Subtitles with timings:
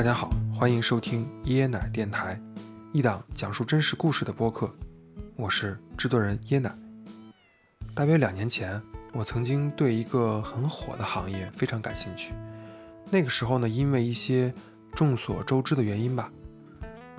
[0.00, 2.40] 大家好，欢迎收听椰奶电台，
[2.90, 4.74] 一档讲述真实故事的播客。
[5.36, 6.74] 我是制作人椰奶。
[7.94, 8.80] 大约两年前，
[9.12, 12.32] 我曾经对一个很火的行业非常感兴趣。
[13.10, 14.54] 那个时候呢，因为一些
[14.94, 16.32] 众所周知的原因吧，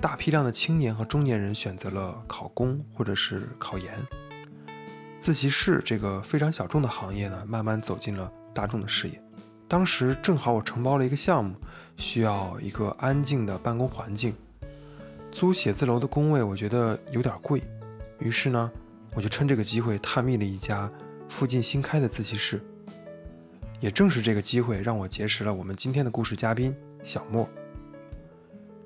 [0.01, 3.93] 大批量的青年和中年人选择了考公或者是考研。
[5.19, 9.21] 自习室这个非常小众的行业呢，慢慢走进了大众的视野。
[9.71, 11.55] 当时正好我承包了一个项目，
[11.95, 14.35] 需要一个安静的办公环境。
[15.31, 17.63] 租写字楼的工位，我觉得有点贵，
[18.19, 18.69] 于是呢，
[19.13, 20.91] 我就趁这个机会探秘了一家
[21.29, 22.61] 附近新开的自习室。
[23.79, 27.49] 也正是这个机会，让我结识了我们今天的故事嘉宾小莫。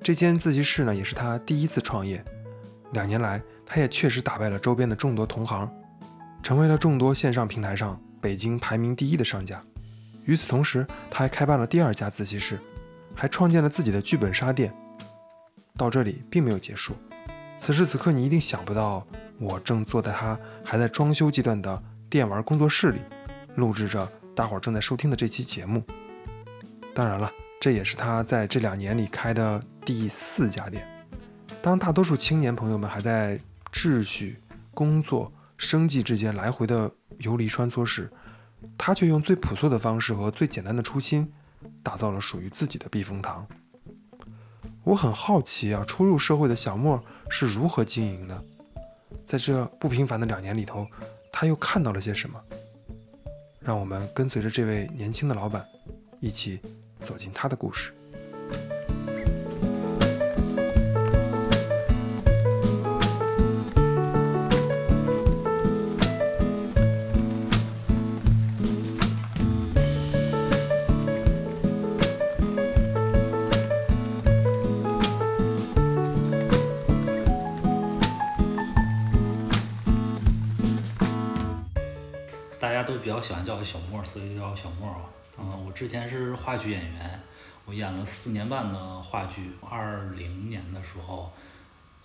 [0.04, 2.24] 这间自习室呢，也是他第一次创业。
[2.92, 5.68] 两年来，他也确实打败了周边的众多同行。
[6.44, 9.60] 成为了众多线上平台上北京排名第一的商家。
[10.26, 12.60] 与此同时，他还开办了第二家自习室，
[13.16, 14.74] 还创建了自己的剧本杀店。
[15.78, 16.96] 到这里并没有结束。
[17.58, 19.06] 此时此刻，你一定想不到，
[19.40, 23.00] 我正坐在他还在装修阶段的电玩工作室里，
[23.56, 25.84] 录制着大伙儿正在收听的这期节目。
[26.94, 30.88] 当然了，这也是他在这两年里开的第四家店。
[31.62, 33.40] 当大多数青年朋友们还在
[33.72, 34.42] 秩序
[34.74, 35.32] 工作。
[35.58, 38.12] 生计之间来回的游离穿梭时，
[38.78, 41.32] 他却用最朴素的方式和最简单的初心，
[41.82, 43.48] 打造了属于自己的避风塘。
[44.84, 48.44] 我很好奇啊，初入社会的小莫是如何经营的？
[49.26, 50.86] 在这不平凡的两年里头，
[51.32, 52.40] 他又看到了些什么？
[53.60, 55.66] 让我们跟随着这位年轻的老板，
[56.20, 56.60] 一起
[57.00, 57.95] 走进他的故事。
[85.76, 87.20] 之前是话剧演员，
[87.66, 89.52] 我演了四年半的话剧。
[89.62, 91.30] 二零年的时候，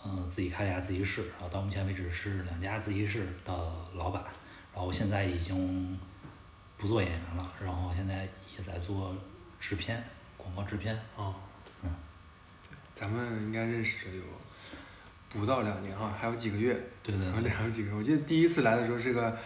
[0.04, 4.24] 嗯，自己开了家自习室，然后到目前为止是两家自习室的老板。
[4.74, 5.96] 然后现在已经
[6.76, 8.24] 不做演员了，然后现在
[8.56, 9.14] 也在做
[9.60, 10.02] 制片，
[10.36, 10.98] 广告制片。
[11.14, 11.32] 哦，
[11.84, 11.94] 嗯，
[12.68, 14.22] 对，咱们应该认识了有
[15.28, 16.74] 不到两年哈，还有几个月。
[17.04, 17.48] 对对对。
[17.48, 19.38] 还有几个月，我记得第一次来的时候是个。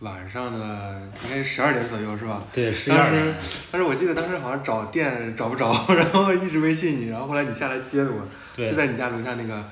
[0.00, 2.42] 晚上的应该十二点左右是吧？
[2.52, 3.34] 对，十二点。
[3.72, 8.22] 但是我记得当时好像找店找不着， 然后一直微信你，然后后来你下来接的我，
[8.56, 9.64] 就在你家楼下那个，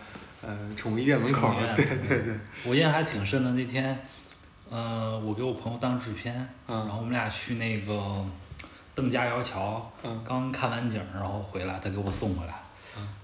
[0.43, 1.55] 呃，宠物医院门口。
[1.77, 2.35] 对对对。
[2.65, 3.97] 我印象还挺深的，那天，
[4.69, 6.35] 呃，我给我朋友当制片，
[6.67, 8.25] 然后我们俩去那个
[8.97, 9.93] 邓家窑桥，
[10.27, 12.55] 刚看完景，然后回来，他给我送回来。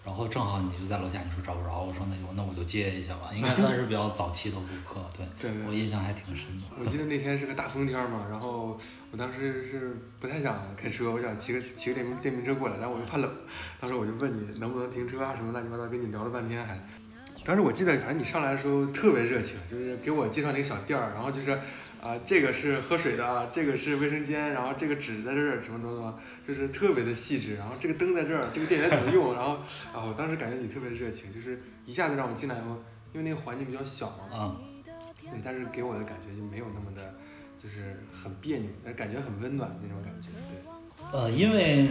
[0.04, 6.62] 然后正好你就在楼下，你说找不着，我说那我那我就接一下吧， 应该算是比较早期的顾客， 对，对我印象还挺深的。
[6.78, 8.78] 我记得那天是个大风天嘛，然后
[9.10, 13.28] 我当时是不太想开车，我想骑个骑个电瓶电瓶车过来，然后我又怕冷，
[13.80, 16.78] 当时我就问你能不能停车啊什么乱七八糟，跟你聊了半天还。
[17.44, 21.58] 当时我记得反正你上来的时候特别热情，就是给我介绍那个小店儿，然后就是。
[22.02, 27.54] 啊，这个是喝水的啊，这个是卫生间，然后这个纸在这儿，什么什么什么，就是特别的细致。
[27.54, 29.32] 然后这个灯在这儿，这个电源怎么用？
[29.34, 29.52] 然后，
[29.94, 34.56] 啊，我当时感觉你特别热情，就是一下子让我进来以后，因为那个环境比较小嘛，啊，
[35.22, 37.14] 对，但是给我的感觉就没有那么的，
[37.56, 41.16] 就是很别扭，但感觉很温暖那种感觉，对。
[41.20, 41.90] 呃，因为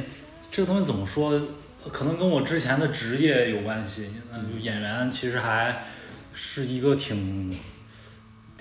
[0.52, 1.42] 这个东西怎么说，
[1.90, 4.12] 可能跟我之前的职业有关系。
[4.34, 5.86] 嗯，演员其实还
[6.34, 7.58] 是一个挺。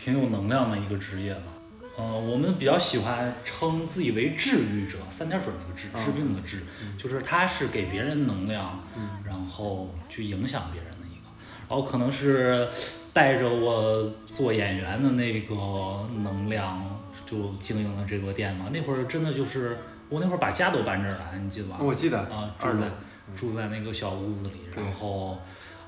[0.03, 1.43] 挺有能量的一个职业吧，
[1.99, 6.63] 呃，我们比较喜欢称自己为治愈者，三点水那个治，治病的治，
[6.97, 8.83] 就是他是给别人能量，
[9.27, 11.29] 然后去影响别人的一个，
[11.69, 12.67] 然后可能是
[13.13, 15.55] 带着我做演员的那个
[16.23, 18.71] 能量，就经营了这个店嘛。
[18.73, 19.77] 那会儿真的就是
[20.09, 21.77] 我那会儿把家都搬这儿来，你记得吧？
[21.79, 22.89] 我记得啊，住在
[23.37, 25.39] 住在那个小屋子里，然后。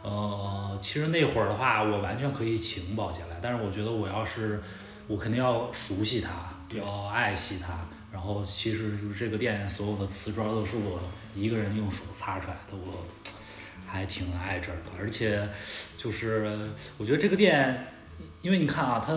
[0.02, 4.60] 呃，其实那会儿的话，我完全可以情报起来，但是我觉得我要是，
[5.06, 7.78] 我肯定要熟悉它，要爱惜它。
[8.12, 11.00] 然后其实就是这个店所有的瓷砖都是我
[11.34, 13.06] 一个人用手擦出来的，我
[13.86, 15.00] 还挺爱这儿的。
[15.00, 15.48] 而且
[15.96, 17.86] 就是我觉得这个店，
[18.40, 19.12] 因为你看啊，它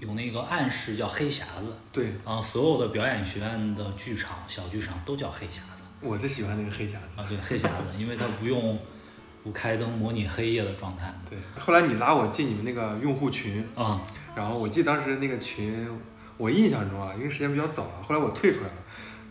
[0.00, 5.84] 有那个暗示叫黑匣子，对，啊，所有的表演学院的剧场小剧场都叫黑匣子。
[6.00, 8.76] 我最喜欢那个黑匣子啊，对，黑匣子，因为它不用。
[9.46, 11.14] 不开灯模拟黑夜的状态。
[11.30, 14.02] 对，后来你拉我进你们那个用户群啊，
[14.34, 15.88] 然后我记得当时那个群，
[16.36, 18.74] 我印象中啊，因为时间比较早了，后来我退出来了。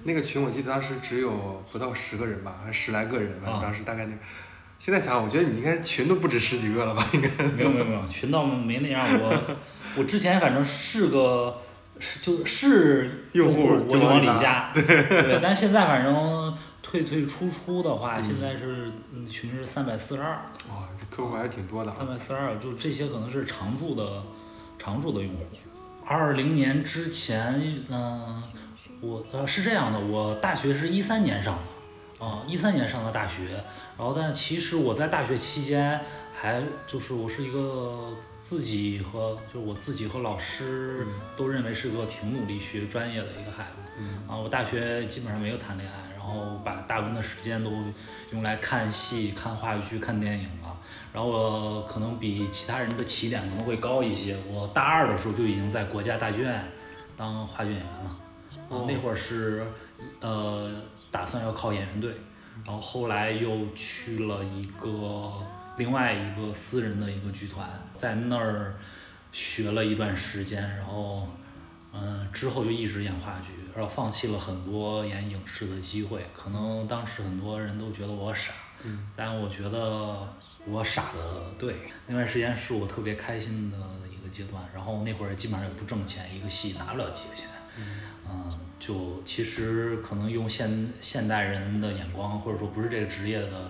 [0.03, 4.17] 那个群我记得当时只有不到十个人吧，还十来个人吧，啊当时大概那个。
[4.77, 7.06] 现在想想，我觉得你应该群都不止十几个了吧？
[7.12, 7.29] 应该。
[7.47, 9.06] 没有没有没有，群倒没那样。
[9.19, 9.57] 我
[9.97, 11.62] 我之前反正是个
[12.00, 16.57] 是就是用户我就往里加，对但现在反正
[17.03, 20.31] 退退出出的话，嗯现在是嗯群是三百四十二，
[20.69, 21.95] 哇，这客户还是挺多的啊。
[21.97, 24.24] 三百四十二，就这些可能是常驻的
[24.80, 25.44] 常驻的用户。
[26.06, 28.44] 二零年之前，嗯、
[29.01, 31.57] 我呃是这样的，我大学是一三年上
[32.19, 33.63] 的，啊、一三年上的大学，
[33.98, 36.00] 然后但其实我在大学期间
[36.33, 47.72] 还就是我是一个自己和就是我自己和老师都认为是个挺努力学专业的一个孩子，嗯啊，我大学基本上没有谈恋爱，然后把大部分的时间都
[48.31, 50.77] 用来看戏、看话剧、看电影了。
[51.13, 56.63] 然后我可能比其他人的起点可能会高一些，我大二的时候就已经在国家大剧院
[57.16, 58.12] 当话剧演员了。
[58.69, 59.63] 哦那会儿是
[60.22, 60.72] 呃
[61.12, 62.12] 打算要考演员队，
[62.66, 65.33] 然后后来又去了一个
[65.77, 68.75] 另外一个私人的一个剧团，在那儿
[69.31, 71.27] 学了一段时间，然后
[71.94, 76.25] 嗯之后就一直演话剧，然后放弃了很多演影视的机会。
[76.33, 80.33] 可能当时很多人都觉得我傻，嗯但我觉得
[80.66, 81.75] 我傻的对。
[82.07, 83.77] 那段时间是我特别开心的
[84.10, 87.50] 一个阶段，然后那会儿基本上也不挣钱，一个戏拿不了几个钱。
[88.27, 93.69] 嗯，就其实可能用现现代人的眼光，或者说不是这个职业的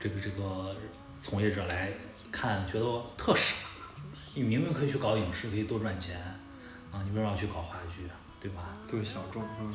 [0.00, 0.74] 这个这个
[1.16, 1.90] 从业者来
[2.32, 3.54] 看，觉得我特傻。
[4.34, 6.18] 你明明可以去搞影视，可以多赚钱，
[6.90, 8.08] 啊，你为什么要去搞话剧，
[8.44, 8.74] 对吧？
[8.86, 9.72] 对小众，嗯？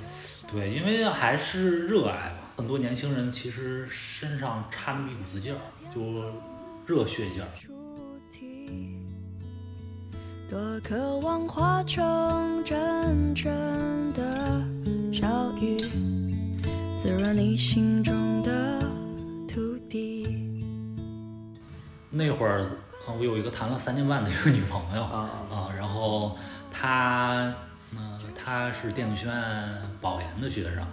[0.47, 2.51] 对，因为还是热爱吧。
[2.55, 5.59] 很多年轻人其实身上插那么一股子劲儿，
[5.91, 6.31] 就
[6.85, 7.49] 热血劲儿。
[10.47, 14.63] 多渴望化成真正的
[15.11, 15.79] 小雨，
[16.95, 18.83] 滋润你心中的
[19.47, 20.63] 土地。
[22.11, 22.65] 那会儿，
[23.07, 26.37] 啊，我有一个谈了三年半的一个女朋友啊啊，然后
[26.71, 27.51] 她，
[28.43, 30.85] 他、是电影学院保研的学生，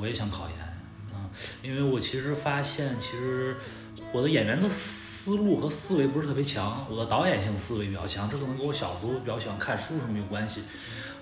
[0.00, 0.58] 我也想考研，
[1.14, 1.30] 嗯、
[1.62, 3.56] 因为我其实发现，其实
[4.12, 10.62] 我的演员的思路和思维不是特别强，我的导演性思维比较强，这可能跟我小时候比较喜欢看书什么有关系，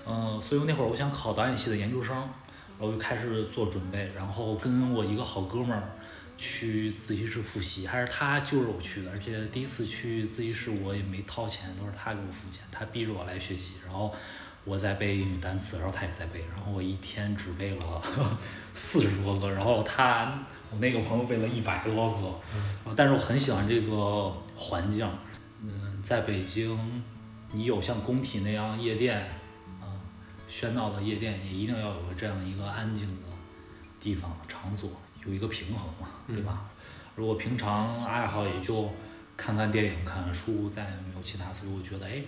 [0.05, 5.83] 嗯、所以那会儿我想考导演系的研究生，然后就开始做准备，然后跟我一个好哥们儿。
[6.39, 14.13] 去自习室复习，还是他揪着我去的，而且第一次去自习室我也没掏钱，都是他给我付钱，他逼着我来学习，然后
[14.67, 18.03] 我在背英语单词，然后他也在背，然后我一天只背了
[18.73, 20.37] 四十多个，然后他
[20.69, 22.27] 我那个朋友背了一百多个，
[22.83, 25.09] 然后但是我很喜欢这个环境，
[25.63, 26.77] 嗯，在北京，
[27.53, 29.17] 你有像工体那样夜店，
[29.79, 29.87] 啊、
[30.51, 33.27] 喧闹的夜店，也一定要有个这样一个安静的
[34.01, 34.91] 地方场所，
[35.25, 36.69] 有一个平衡嘛，对吧？
[37.15, 38.91] 如果平常爱好也就
[39.37, 42.21] 看看电影、看看书，再没有其他，所以我觉得，哎，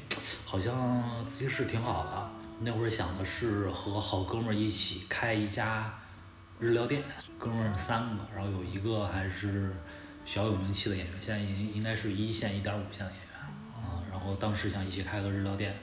[0.49, 2.29] 好像自习室挺好的。
[2.61, 5.93] 那会儿想的是和好哥们儿一起开一家
[6.57, 7.03] 日料店，
[7.37, 9.71] 哥们儿三个，然后有一个还是
[10.25, 13.39] 小有名气的演员，现在应应该是一线、一点五线的演员
[13.75, 14.01] 啊。
[14.09, 15.77] 然后当时想一起开个日料店，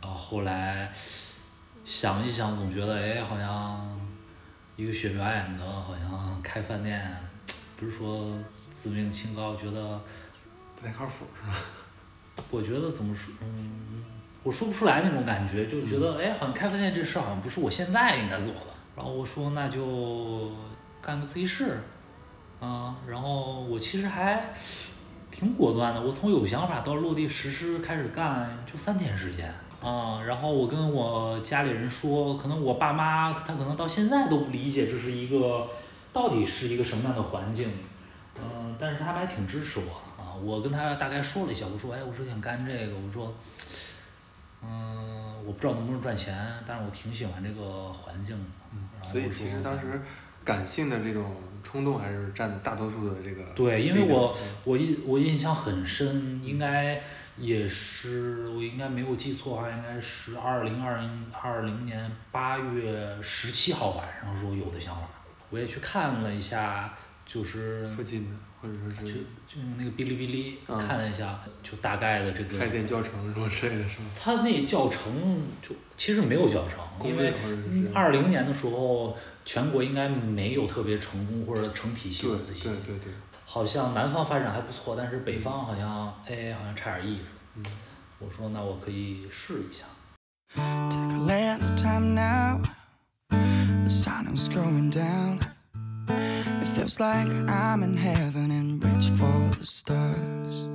[0.00, 0.92] 然后后来
[1.84, 4.00] 想一想，总觉得哎，好像
[4.76, 7.18] 一个学表演的，好像开饭店，
[7.76, 8.32] 不是说
[8.72, 10.00] 自命清高，觉得
[10.76, 11.56] 不太靠谱，是吧？
[12.50, 14.04] 我觉得怎么说，嗯，
[14.42, 18.60] 我说不出来那种感觉，就觉得哎，好像开饭店这事儿好像不是我现在应该做的。
[18.96, 20.50] 然后我说那就
[21.02, 21.78] 干个自习室，
[22.60, 24.52] 啊，然后我其实还
[25.30, 29.52] 挺果断的，我从有想法到落地实施开始干就三天时间。
[29.80, 35.68] 啊、然后我跟我家里人说，可能我爸妈他可能到现在都不理解这是一个
[36.10, 37.70] 到底是一个什么样的环境，
[38.36, 40.03] 嗯、但是他们还挺支持我啊。
[40.42, 43.34] 我跟他大概说了一下，我说，哎，我说想干这个，我说，
[44.62, 46.34] 嗯、我不知道能不能赚钱，
[46.66, 48.44] 但是我挺喜欢这个环境的。
[48.72, 50.00] 嗯所以说其实当时
[50.42, 53.44] 感性的这种冲动还是占大多数的这个。
[53.54, 57.02] 对，因为我我印我印象很深，应该
[57.36, 65.02] 也是我应该没有记错的话，应该是二零二零二零年八月十七号晚上时候有的想法。
[65.50, 66.92] 我也去看了一下，
[67.26, 69.14] 就是附近的，或者说就是
[69.46, 74.06] 就用那个哔哩哔哩嗯看了一下，就大概的这个开店教程什么之类的，是吗？
[74.18, 75.12] 他那教程
[75.60, 77.34] 就其实没有教程，因为
[77.92, 82.68] 二零年的时候全国应该没有特别成功或者成体系的自习。
[82.68, 83.12] 对对对，
[83.44, 87.34] 好像南方发展还不错，但是北方好像哎好像差点意思。
[87.56, 87.62] 嗯
[88.20, 89.84] 我说那我可以试一下。
[90.88, 92.60] Take a little time now.
[93.28, 95.38] The sun sun's going down.
[96.74, 100.66] Feels like I'm in heaven and reach for the stars.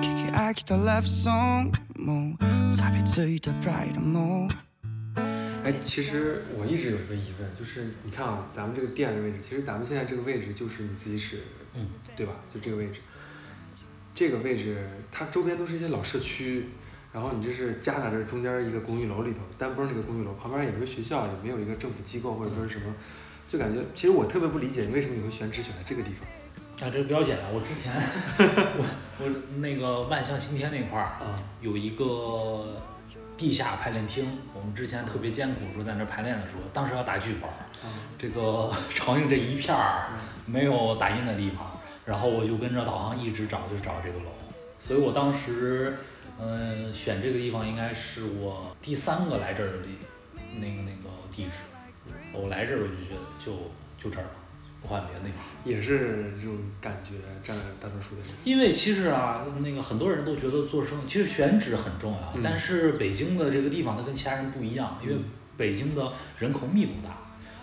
[0.00, 2.34] Kiki akta love song mo,
[2.70, 4.48] sabi zui da bright mo.
[5.62, 11.40] 哎，其实我一直有一个疑问，就是你看啊，咱们这个店的位置，其实咱们现在这个位置就是你自己使，
[11.74, 12.32] 嗯，对吧？
[12.48, 13.00] 就这个位置，
[14.14, 16.70] 这个位置它周边都是一些老社区，
[17.12, 22.94] 然后你这是夹杂着中间一个公寓楼里头，单崩那个公寓楼旁边也没有学校，也没有一个政府机构或者说是什么，
[23.50, 27.46] 就感觉其实我特别不理解你为什么你会选只选在这个地方啊，这个比较简单。
[27.52, 27.92] 我之前
[28.78, 28.86] 我
[29.18, 29.28] 我
[29.58, 32.80] 那个万象新天那块儿啊有一个
[33.36, 37.52] 地下排练厅，我们之前特别艰苦说在那儿排练的时候，当时要打剧本儿，
[37.84, 40.10] 啊这个 长映这一片儿
[40.46, 44.30] 没有打印的地方，然后我就跟着导航一直找，就找这个楼，
[44.78, 45.96] 所以我当时
[46.38, 49.88] 嗯选这个地方应该是我第三个来这儿的地
[50.54, 51.50] 那个那个地址，
[52.32, 53.52] 我来这儿我就觉得就
[53.98, 54.30] 就这儿了，
[54.80, 55.42] 不换别的地方。
[55.64, 58.22] 也是这种感觉占了大多数的。
[58.44, 65.16] 因为其实啊，那个很多人都觉得做生意，其实选址很重要，嗯但是北京的这个地方它跟其他人不一样，因为
[65.56, 67.16] 北京的人口密度大，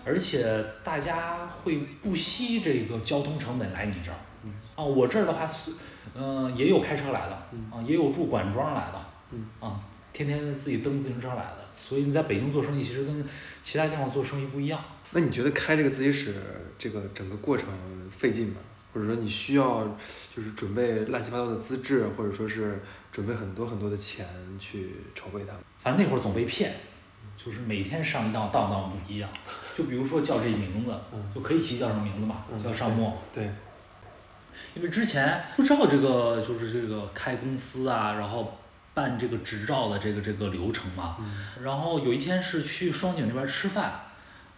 [0.04, 4.18] 而且大家会不惜这个交通成本来你这儿。
[4.44, 5.72] 嗯啊，我这儿的话是，
[6.14, 9.00] 嗯、也有开车来的，嗯啊，也有住管庄来的，
[9.32, 9.80] 嗯啊，
[10.12, 13.24] 天天自己蹬自行车来的，所以你在北京做生意其实跟
[13.62, 14.82] 其他地方做生意不一样。
[15.12, 16.34] 那你觉得开这个自习室
[16.76, 17.68] 这个整个过程
[18.10, 18.56] 费劲吗？
[18.92, 19.86] 或者说你需要
[20.34, 22.80] 就是准备乱七八糟的资质，或者说是
[23.12, 24.26] 准备很多很多的钱
[24.58, 25.54] 去筹备它？
[25.78, 26.74] 反正那会儿总被骗，
[27.36, 29.30] 就是每天上一当当当不一样。
[29.74, 33.16] 就比如说叫这名字，嗯就可以起叫什么名字嘛，嗯叫尚墨。
[33.32, 33.44] 对，
[34.74, 38.58] 因为之前不知道这个就是这个开公司啊，然后
[38.98, 41.16] 办这个执照的这个这个流程嘛。
[41.20, 41.24] 嗯
[41.62, 44.00] 然后有一天是去双井那边吃饭，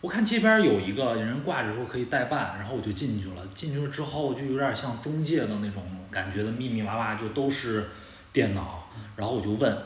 [0.01, 3.47] 我看街边有一个人挂着说可以代办，然后我就进去了。
[3.53, 7.89] 进去了之后就有点像中介的那种感觉的，密密麻麻就都是
[8.33, 8.89] 电脑。
[9.17, 9.79] 然后我就问，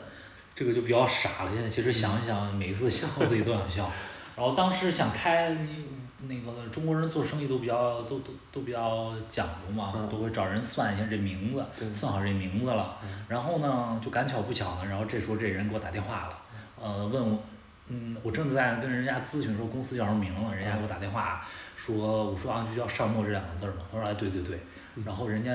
[0.55, 1.51] 这个就比较傻了。
[1.53, 3.91] 现在其实想一想，每次笑我自己都想笑。
[4.35, 5.55] 然后当时想开
[6.27, 10.09] 那个中国人做生意都比较都都都比较讲究嘛，嗯。
[10.09, 13.09] 都会找人算一下这名字，算好这名字了嗯。
[13.27, 16.41] 然后呢，就赶巧不巧呢，然后这时候这人给我打电话了，
[16.81, 17.39] 呃，问我，
[17.87, 21.45] 嗯，我正在跟人家咨询说公司叫什么名了，人家给我打电话
[21.77, 24.59] 说，我说啊就叫上墨这两个字儿嘛，他说哎对对对，
[25.05, 25.51] 然后人家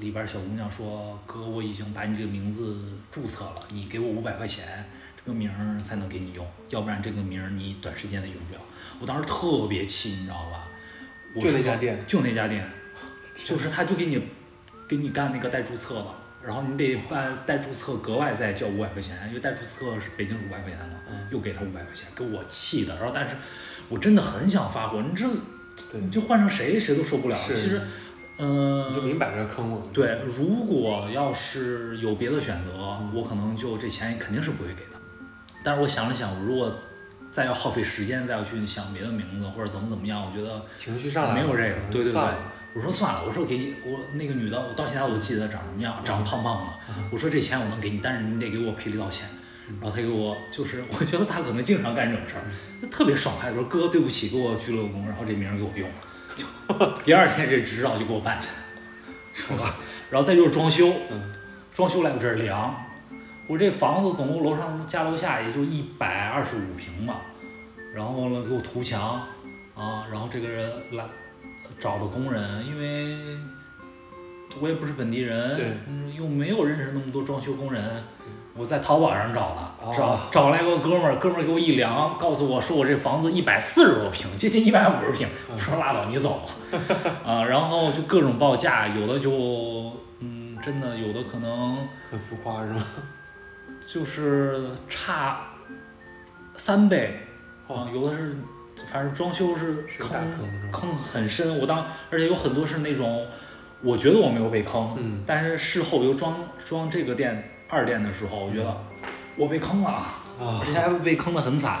[0.00, 2.76] 里边儿小姑娘说哥我已经把你这个名字
[3.10, 8.60] 注册了，你给我五百块钱，这个名儿才能给你用，要不然这个名儿你短时间内用不了。
[9.00, 10.68] 我当时特别气，你知道吧？
[11.34, 12.66] 我就那家店就那家店，
[13.34, 14.22] 就是他就给你
[14.88, 16.06] 给你干那个代注册的，
[16.42, 22.96] 然后你得办代注册，格外再交五百块钱，因为代注册是北京是五百块钱嘛，嗯又给他五百块钱，给我气的。
[22.96, 23.36] 然后但是
[23.90, 25.28] 我真的很想发火，你这
[26.10, 27.36] 就换成谁谁都受不了。
[27.36, 27.82] 其实，
[28.38, 29.86] 嗯、就明摆着坑我。
[29.92, 34.98] 对，如果要是有别的选择，嗯我可能就这钱肯定是不会给他。
[35.62, 36.74] 但是我想了想，我如果
[37.36, 42.22] 再要耗费时间，再要去想别的名字或者怎么怎么样，我觉得情绪上来没有这个，对对对。
[42.72, 46.72] 我说算了，我说给你，我那个女的，我到现在我都记得她长什么样，长胖胖的。
[46.88, 49.28] 嗯我说这钱我能给你，但是你得给我赔礼道歉。
[49.68, 52.44] 然后她给我就是， 我觉得她可能经常干这种事儿，
[52.80, 55.94] 就特别爽快，说哥对不起，给我鞠了个躬，然后这名儿给我用了，
[56.34, 58.54] 就第二天这执照就给我办下来
[59.12, 59.76] 了，是吧？
[60.08, 61.34] 然后再就是装修，嗯
[61.74, 62.85] 装修来我这儿量，
[63.48, 67.20] 我这房子总共楼上加楼下也就一百二十五平吧，
[67.94, 69.20] 然后呢给我涂墙，
[69.76, 71.04] 啊，然后这个人来
[71.78, 73.38] 找的工人，因为
[74.60, 78.02] 我也不是本地人，对嗯，又没有认识那么多装修工人，
[78.56, 86.80] 我在淘宝上找的，哦找找来个哥们儿，哥们儿给我一量，告诉我说我这房子一百四十多平，接近一百五十平，我说拉倒，你走吧，
[87.24, 89.30] 啊，然后就各种报价，有的就
[90.18, 92.84] 嗯，真的有的可能很浮夸是吗？
[93.86, 95.46] 就是差
[96.56, 97.20] 三倍，
[97.68, 98.36] 哦啊，有的是，
[98.92, 100.12] 反正装修是是坑
[100.72, 101.58] 坑很深。
[101.58, 103.26] 我当而且有很多是那种，
[103.82, 105.22] 我觉得我没有被坑，嗯。
[105.26, 108.76] 但是事后又装装这个店二店的时候，我觉得
[109.36, 110.60] 我被坑了，啊。
[110.60, 111.80] 而且还被坑的很惨。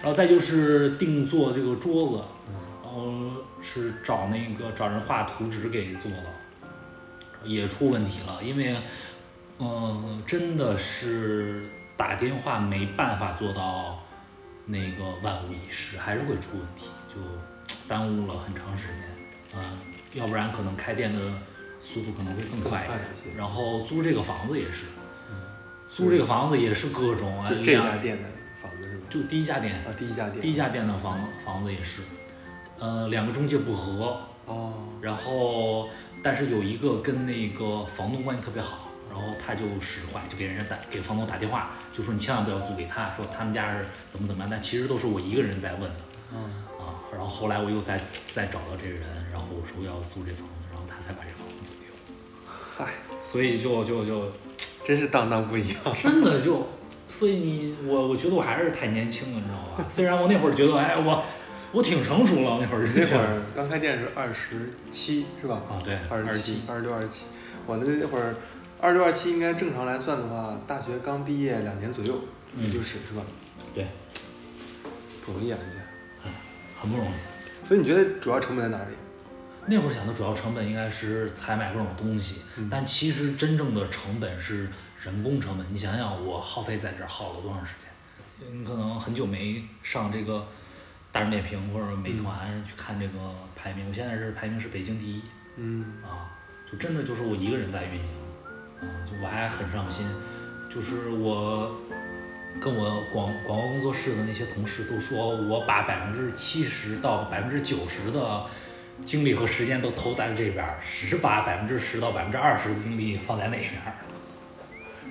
[0.00, 6.24] 然后再就是定做这个桌子，嗯然后是找那个找人画图纸给做的，
[7.44, 8.76] 也出问题了，因为
[9.58, 13.98] 嗯，真的是打电话没办法做到
[14.64, 17.20] 那个万无一失，还是会出问题，就
[17.88, 18.96] 耽误了很长时间。
[19.56, 19.78] 嗯，
[20.12, 21.20] 要不然可能开店的
[21.80, 23.36] 速度可能会更快一一些点。
[23.36, 24.84] 然后租这个房子也是，
[25.30, 25.36] 嗯
[25.90, 28.28] 租这个房子也是各种啊，就这家店的
[28.60, 29.06] 房子是吧？
[29.08, 32.02] 就第一家店，啊，第一家店，第一家店的房房子也是，
[32.78, 35.88] 呃，两个中介不和，哦，然后
[36.22, 45.96] 但是有一个跟那个房东关系特别好，然后他就使坏，就给人家打给房东打电话，就说你千万不要租给他，说他们家是怎么怎么样，但其实都是我一个人在问的。
[46.32, 46.38] 嗯，
[46.78, 48.00] 啊，然后后来我又再
[48.30, 54.30] 再找到这个人，然后我说要租这房子，然后他才把这房子租给我，嗨，所以就就就
[54.84, 55.78] 真是当当不一样。
[56.02, 56.68] 真的就，
[57.06, 59.84] 所以你我我觉得我还是太年轻了，你知道吧？
[59.88, 61.24] 虽然我那会儿觉得，哎，我
[61.72, 65.62] 我挺成熟了，那会儿那会儿刚开店是二十七是吧？
[65.70, 67.24] 啊，对，二十七七，，二十六、二十七。
[67.66, 68.34] 我那那会儿
[68.80, 72.18] 二十六、二七应该正常来算的话，大学刚毕业两年左右，
[72.54, 73.22] 嗯也就是是吧？
[73.74, 73.86] 对，
[75.24, 75.78] 不容易啊，人家。
[76.80, 77.66] 很不容易。
[77.66, 78.94] 所以你觉得主要成本在哪里？
[79.66, 84.68] 那会儿想的主要成本应该是采买各种东西，嗯但其实真正的成本是
[85.02, 85.66] 人工成本。
[85.72, 87.88] 你想想，我耗费在这儿耗了多长时间？
[88.56, 90.46] 你可能很久没上这个
[91.10, 95.20] 大众点评或者美团去看这个排名，我现在是排名是北京第一
[95.56, 96.30] 嗯，啊，
[96.70, 98.17] 就真的就是我一个人在运营啊，
[98.80, 100.06] 就我还很上心，
[100.70, 101.76] 就是我。
[102.60, 108.44] 跟我广广告工作室的那些同事都说，我把百分之七十到百分之九十的
[109.04, 113.94] 精力和时间都投在了这边儿，只把百分之十到百分之二十的精力放在那边儿。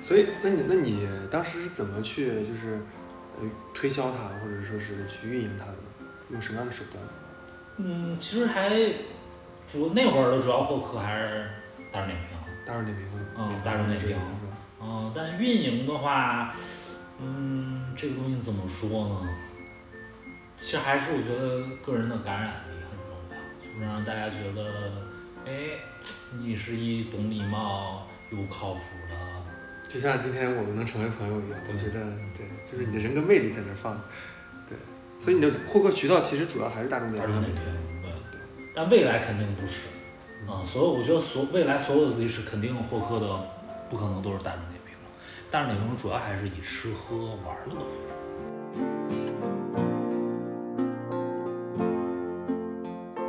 [0.02, 2.82] 所以那你那你当时是怎么去就是
[3.40, 6.10] 呃推销它，或者说是去运营它的呢？
[6.32, 7.02] 用什么样的手段？
[7.78, 8.70] 嗯，其实还
[9.66, 11.50] 主那会儿的主要获客还是
[11.94, 12.37] 大众点评。
[12.68, 14.18] 大众点评和嗯大众点评？
[14.82, 16.54] 嗯，但运营的话，
[17.20, 19.30] 嗯，这个东西怎么说呢？
[20.58, 24.92] 其实还是我觉得个人的感染力很重要，就是让大家觉得，
[25.46, 25.80] 哎，
[26.44, 29.16] 你是一懂礼貌又靠谱的。
[29.88, 33.98] 就像今天我们能成为朋友一样，我觉得对，就是你的人格魅力在那儿放，
[34.68, 34.78] 对，
[35.18, 38.02] 所以你的获客渠道其实主要还是大众点评大众点评。
[38.02, 38.12] 对，
[38.76, 39.88] 但未来肯定不是，
[40.46, 43.50] 啊、所以我觉得所未来所有的自习室肯定获客的，
[43.90, 45.10] 不可能都是大众点评了，
[45.50, 47.92] 大众点评主要还是以吃喝玩乐为主。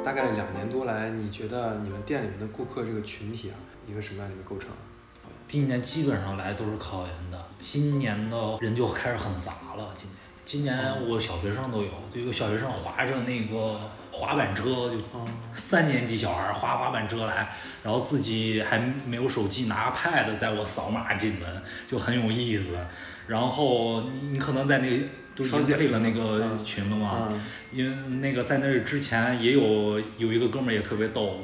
[0.04, 4.70] 大概两年多来，你觉得你们店里面的顾客这个群体啊，一个什么样的一个构成？
[5.46, 9.92] 第一年基本上来都是考研的，今年的人就开始很杂了。
[9.96, 17.48] 今年，今年我小学生都有，就有小学生划着那个滑板车，就嗯，三年级小孩儿滑滑板车来，
[17.82, 22.76] 然后自己还没有手机，拿个 pad 在我扫码进门，就很有意思。
[23.26, 24.96] 然后你你可能在那个
[25.34, 27.40] 都已经双减退了那个嗯群了嘛，嗯，
[27.72, 31.40] 因为那个在那之前也有有一个哥们儿也特别逗，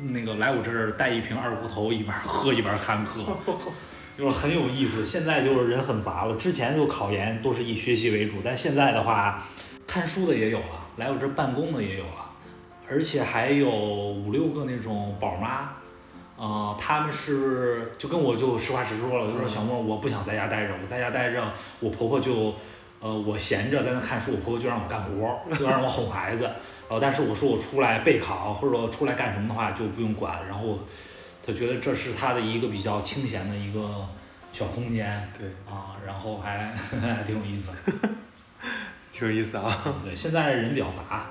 [0.00, 3.20] 那个来我这儿带一瓶二锅头，一边喝一边看课，
[4.16, 5.04] 就是很有意思。
[5.04, 9.46] 现在就是人很杂了，之前就考研都是以学习为主，但现在的话，
[9.86, 12.30] 看书的也有了，来我这儿办公的也有了，
[12.90, 15.70] 而且还有五六个那种宝妈。
[16.36, 22.54] 呃，他们是就跟我就实话实说了，就说小莫，我不想在家待着，我在家待着，我婆婆就，
[23.00, 26.44] 呃，我闲着在那看书，我婆婆就让我干活儿，就让我哄孩子，
[26.88, 30.78] 然后但是我说我出来备考或者我出来干什么的话就不用管，然后
[31.44, 33.90] 她觉得这是她的一个比较清闲的一个
[34.52, 38.08] 小空间对，啊，然后还 还挺有意思的。
[39.18, 39.96] 挺有意思啊。
[40.04, 41.26] 对，现在人比较杂，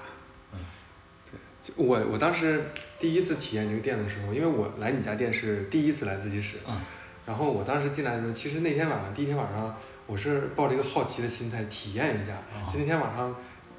[1.61, 2.61] 就我我当时
[2.99, 6.81] 第一次体验这个店的时候，因为我来你家店是第一次来自习室，嗯
[7.25, 12.33] 然后我当时进来的时候，其实那天晚上第一天晚上，我是抱着一个好奇的心态体验一下。
[12.33, 13.35] 啊就那天晚上，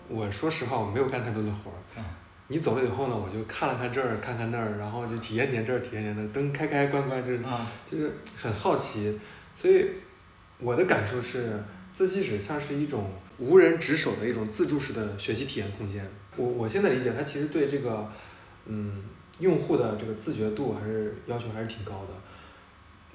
[0.08, 1.80] 我说实话我没有干太多的活儿。
[1.96, 2.04] 嗯
[2.50, 9.20] 你走了以后呢，我就看了看这儿，看看那儿，然后就体验体验这儿，体验体验那儿，灯开开关关，就是啊，就是很好奇，
[9.52, 9.86] 所以
[10.58, 16.08] 我的感受是，自习室像是一种无人值守的一种自助式的学习体验空间。
[16.36, 18.10] 我我现在理解，它其实对这个
[18.66, 19.04] 嗯
[19.38, 22.08] 用户的这个自觉度还是要求还是挺高的。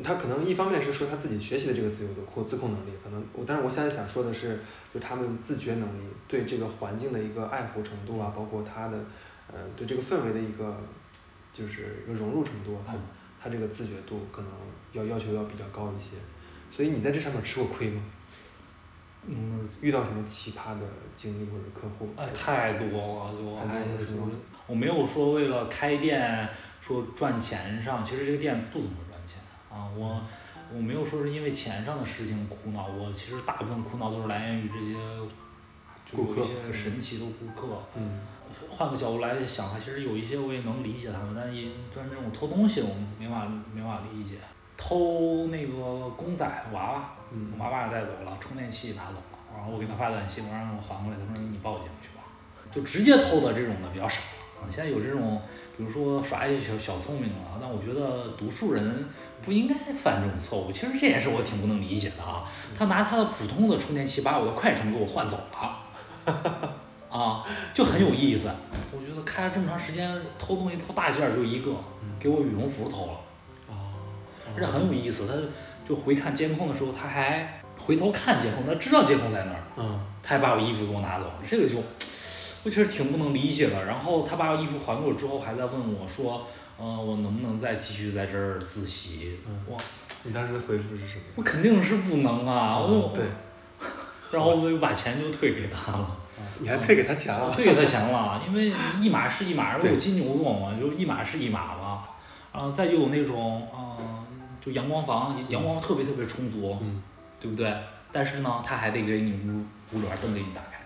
[0.04, 4.60] 他可能一方面是说他自己学习的这个自由度或自控能力，可能我，但是我现在想说的是，
[4.92, 9.06] 就他们自觉能力对这个环境的一个爱护程度啊，包括他的
[9.54, 10.82] 呃对这个氛围的一个
[11.54, 12.96] 就是一个融入程度，他
[13.40, 14.52] 他这个自觉度可能
[14.94, 16.16] 要要求要比较高一些。
[16.72, 18.04] 所以你在这上面吃过亏吗？
[19.26, 22.10] 嗯，遇到什么奇葩的经历或者客户？
[22.18, 24.14] 哎，太多了，就太还多了是
[24.68, 26.50] 我没有说为了开店
[26.82, 30.22] 说赚钱上，其实这个店不怎么赚钱啊，我
[30.74, 34.94] 我没有说是因为钱上的事情苦恼，我其实大部分苦恼都是来源于这些
[36.06, 37.82] 就顾客有一些神奇的顾客。
[37.96, 38.20] 嗯
[38.70, 44.36] 换个角度来想，其实有一些我也能理解他们，但因但是这种偷东西我们没法没法理解。
[44.78, 52.24] 偷那个公仔娃娃，嗯娃娃也带走了，充电器也拿走了，啊，然后我给他发短信，我让他还过来，他说你报警去吧，
[52.72, 54.22] 就直接偷的这种的比较少
[54.62, 54.70] 啊。
[54.70, 55.42] 现在有这种，
[55.76, 59.10] 比如说耍一些小小聪明啊，但我觉得读书人
[59.44, 60.72] 不应该犯这种错误。
[60.72, 66.74] 其实这也是我挺不能理解的啊，他拿他的普通的充电器把我的快充给我换走了。
[67.10, 68.50] 啊，就很有意思。
[68.92, 71.72] 我觉得开了这么长时间，偷东西偷大件儿就一个，
[72.20, 73.14] 给我羽绒服偷了，
[73.68, 73.92] 哦，
[74.56, 75.28] 而且很有意思。
[75.28, 75.34] 他
[75.86, 81.32] 就回看监控的时候，他还回头看监控，他知道监控在那儿，嗯他还把我衣服给我拿走。
[81.48, 81.76] 这个就
[82.64, 83.86] 我确实挺不能理解的。
[83.86, 89.40] 然后他把我衣服还给我之后，还在问我说，呃，我能不能再继续在这儿自习？
[89.48, 89.78] 嗯我
[90.26, 91.22] 你当时的回复是什么？
[91.36, 93.26] 我肯定是不能啊，我嗯对，
[94.32, 95.98] 然后我就把钱就退给他了。
[96.00, 96.18] 啊
[96.60, 97.52] 你还退给他钱了？
[97.54, 102.04] 退给他钱了，因为一码是一码，我对有金牛座嘛，就一码是一码嘛。
[102.54, 104.23] 然后再就有那种，嗯、
[104.64, 107.02] 就阳光房，阳光特别特别充足，嗯
[107.40, 107.76] 对不对？
[108.12, 110.80] 但是呢，他还得给你屋屋里边灯给你打开，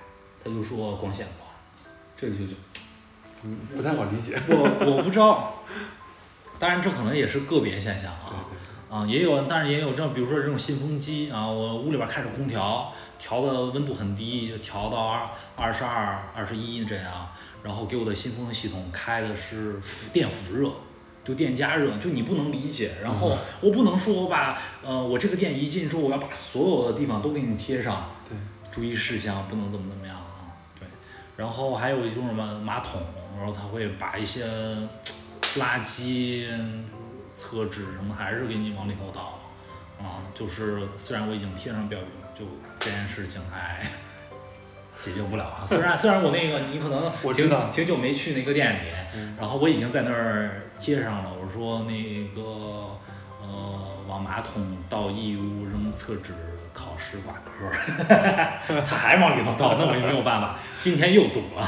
[0.44, 1.52] 他就说光线不好，
[2.16, 2.54] 这个就就
[3.44, 4.40] 嗯，不太好理解。
[4.48, 5.62] 我我不知道，
[6.58, 8.46] 当然这可能也是个别现象对啊。
[8.50, 8.58] 对
[8.90, 17.28] 啊，也有，但是也有这种，比如说这种新风机啊，我屋里边开着空调，调的温度很低，就调到二二十二、二十一这样，
[17.62, 20.72] 然后给我的新风系统开的是辅电辅热，
[21.28, 28.38] 就电加热，就你不能理解，然后我不能说我把呃我这个店一进之后，我要把所有的地方都给你贴上，对，
[28.72, 30.88] 注意事项不能怎么怎么样啊，对，
[31.36, 33.02] 然后还有一种什么马桶，
[33.38, 34.46] 然后他会把一些
[35.58, 36.48] 垃圾、
[37.30, 39.38] 厕纸什么还是给你往里头倒，
[40.00, 42.46] 啊，就是虽然我已经贴上标语了，就
[42.80, 43.86] 这件事情还
[45.00, 45.66] 解决不了啊。
[45.68, 48.80] 虽然 虽然我那个你可能挺我知道挺久没去那个店里，
[49.16, 51.94] 嗯然后我已经在那儿贴上了，我说那
[52.36, 52.42] 个
[53.42, 56.34] 呃往马桶倒异物扔厕纸。
[56.74, 57.66] 考试挂科，
[58.88, 60.56] 他还往里头倒，那我也没有办法。
[60.78, 61.64] 今天又堵了，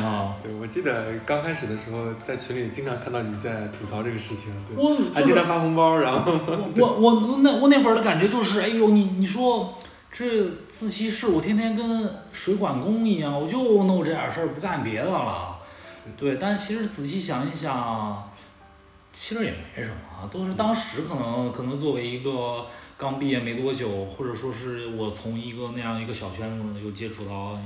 [0.00, 9.76] 啊， 对，我记得刚开始的时候，在群里经常看到你在吐槽这个事情，对，我就是还经常发红包，然后我我我那我那会儿的感觉就是，哎呦，你你说
[10.16, 15.58] 这自习室，我天天跟水管工一样，我就弄这点事儿，不干别的了。
[16.16, 18.30] 对，但其实仔细想一想，
[19.12, 22.64] 其实也没什么啊，都是当时可能可能作为一个
[22.96, 27.58] 刚毕业没多久，或者说是我从一个那样一个小圈子又接触到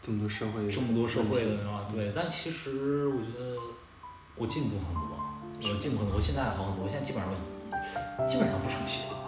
[0.00, 1.88] 这么多社会这么多社会的是吧？
[1.92, 3.56] 对，但其实我觉得
[4.36, 7.34] 我进步很多，我进步很多，我现在好很多，我现在基本上
[8.24, 9.23] 基本上不生气了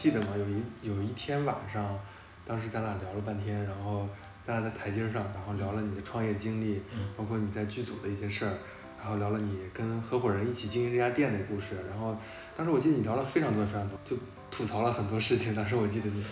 [0.00, 0.28] 记得吗？
[0.34, 2.00] 有一有一天晚上，
[2.46, 4.08] 当时咱俩聊了半天，然后
[4.46, 8.56] 咱俩在台阶上，然后聊了你的创业经历，嗯包括你在剧组的一些事儿，
[8.98, 12.16] 然后聊了你跟合伙人一起经营这家店的故事，然后
[12.56, 14.16] 当时我记得你聊了非常多非常多，就
[14.50, 15.54] 吐槽了很多事情。
[15.54, 16.24] 当时我记得你，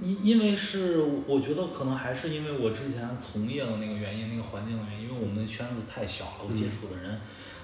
[0.00, 7.20] 因因为是我觉得可能还是因为我之前从业的那个原因，那个环境的原因，因为我们的圈子太小了，我接触的人，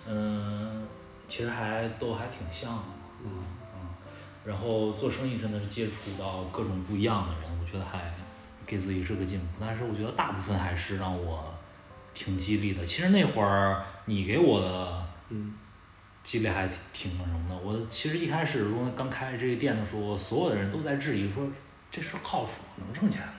[0.08, 0.84] 嗯、
[1.28, 2.82] 其实还都还挺像的。
[3.22, 3.57] 嗯，嗯，
[4.44, 8.12] 然后做生意真的是接触到各种不一样的人，我觉得还
[8.66, 9.46] 给自己是个进步。
[9.60, 11.54] 但是我觉得大部分还是让我
[12.14, 12.84] 挺激励的。
[12.84, 15.54] 其实那会儿你给我的嗯
[16.22, 17.56] 激励还挺挺那什么的。
[17.56, 21.46] 我其实一开始说刚开这个店的时候，所有的人都在质疑说
[21.90, 23.32] 这事儿靠谱，能挣钱吗？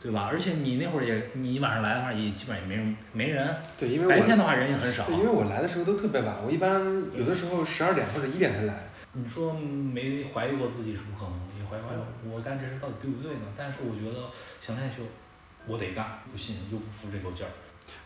[0.00, 0.28] 对吧？
[0.30, 5.04] 而且你那会儿也，你晚上来的话也基本上也没人没人，对，因为白天的话人也很少。
[5.06, 6.80] 对，因为我来的时候都特别晚，我一般
[7.16, 8.88] 有的时候十二点或者一点才来。
[9.12, 13.42] 你说没怀疑过自己是不可能，也怀疑怀疑我干这事到底对不对呢？
[13.56, 14.28] 但是我觉得
[14.60, 15.02] 想太久，
[15.66, 17.50] 我得干，不信就不服这口劲儿。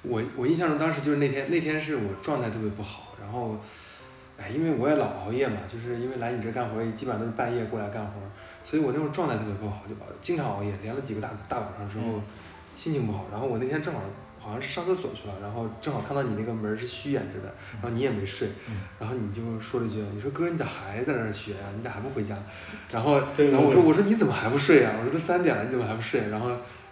[0.02, 3.58] 我我印象中当时就是那天那天是我状态特别不好，然后，
[4.38, 8.30] 哎，因为我也老熬夜嘛，就是因为来你这干活也，基本上都是半夜过来干活儿，
[8.64, 12.22] 所以我那会儿状态特别不好，就经常熬夜，连了几个大大晚上之后，嗯
[12.74, 13.26] 心情不好。
[13.30, 14.00] 然后我那天正好
[14.42, 22.36] 好像是上厕所去了，然后正好看到你那个门儿是虚掩着的，然后你也没睡，嗯然后你就说了一句，你说哥你咋还在那儿学呀、你咋还不回家？
[22.90, 26.28] 然后对对然后我说我说你怎么还不睡呀、我说都三点了，你怎么还不睡？
[26.30, 26.50] 然后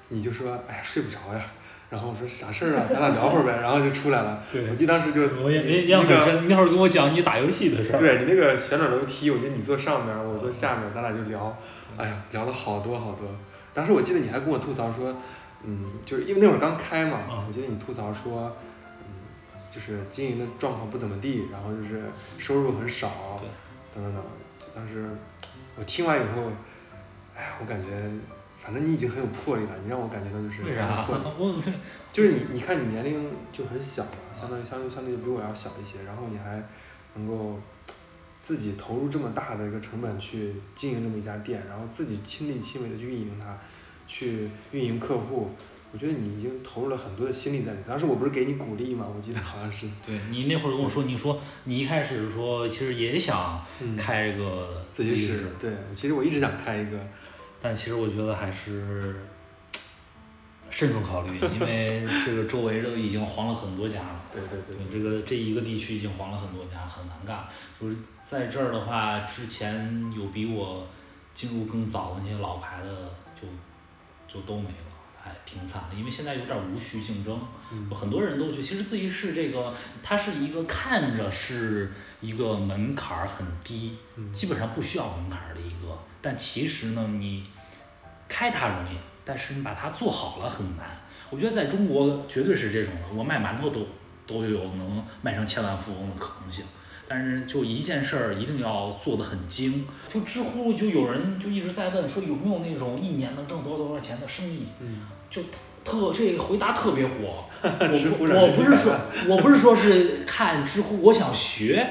[0.08, 1.44] 你就说哎呀睡不着呀。
[1.90, 2.86] 然后我说啥事儿啊？
[2.88, 3.60] 咱俩 聊会儿呗。
[3.60, 4.40] 然后就出来了。
[4.48, 7.98] 对我记得当时就我也你印象那个很深，你那会儿跟我讲你打游戏的事儿。
[7.98, 11.58] 对你那个旋转楼梯，我记得你坐上面，我坐下面，咱俩就聊，
[11.96, 13.26] 哎呀，聊了好多好多。
[13.74, 15.16] 当时我记得你还跟我吐槽说，
[15.62, 18.56] 嗯，就是因为那会儿刚开嘛，嗯我记得你吐槽说，
[18.98, 22.02] 嗯，就是经营的状况不怎么地，然后就是
[22.38, 23.48] 收入很少对，
[23.94, 24.24] 等等等。
[24.58, 25.08] 就当时
[25.76, 26.50] 我听完以后，
[27.36, 28.10] 哎，我感觉
[28.62, 30.62] 反正你已经很有魄力了，你让我感觉到就是
[32.12, 36.62] 就是你，你看你年龄就很小嘛，相当于相对相对比我要小一些，然后你还
[37.14, 37.58] 能够
[38.42, 43.56] 自己投入这么大的一个成本去经营这么一家店，然后自己亲力亲为的去运营它，
[44.10, 45.50] 去运营客户，
[45.92, 47.86] 我觉得你已经投入了很多的心力在里面。
[47.86, 49.06] 当时我不是给你鼓励吗？
[49.16, 56.98] 我记得好像是，对你那会儿跟我说，你说你一开始说其实也想嗯，开个自习室室，，对，其实我一直想开一个，
[57.60, 59.14] 但其实我觉得还是
[60.70, 64.24] 慎重考虑，因为这个周围都已经黄了很多家了。
[64.32, 67.44] 对对对对，这个这一个地区已经黄了很多家，很难干。
[67.80, 70.86] 就是在这儿的话，之前有比我
[71.34, 73.48] 进入更早的那些老牌的就
[74.32, 75.96] 就都没了，哎挺惨的。
[75.96, 77.40] 因为现在有点无序竞争，
[77.72, 78.62] 嗯很多人都去。
[78.62, 87.44] 其实自习室这个，它是一个看着是一个门槛儿很低，嗯基本上不需要门槛儿的一个，但其实呢，你
[88.28, 90.86] 开它容易，但是你把它做好了很难。
[91.30, 93.86] 我觉得在中国绝对是这种的，我卖馒头都
[94.26, 96.64] 都有能卖成千万富翁的可能性。
[97.10, 99.84] 但是就一件事儿一定要做得很精。
[100.08, 105.42] 就知乎就有人就一直在问说有没有那种一年能挣多少多少钱的生意，嗯，就
[105.84, 107.44] 特这个回答特别火。
[107.62, 108.96] 我不我不是说
[109.28, 111.84] 我不是说是看知乎，我想学，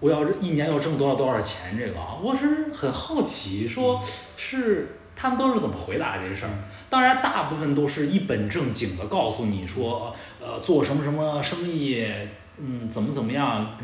[0.00, 4.02] 我要是一年要挣多少多少钱这个啊，我是很好奇，说
[4.36, 6.50] 是他们都是怎么回答这事儿。
[6.90, 12.06] 当然，大部分都是一本正经的告诉你说，呃，做什么什么生意，
[12.58, 13.76] 嗯，怎么怎么样。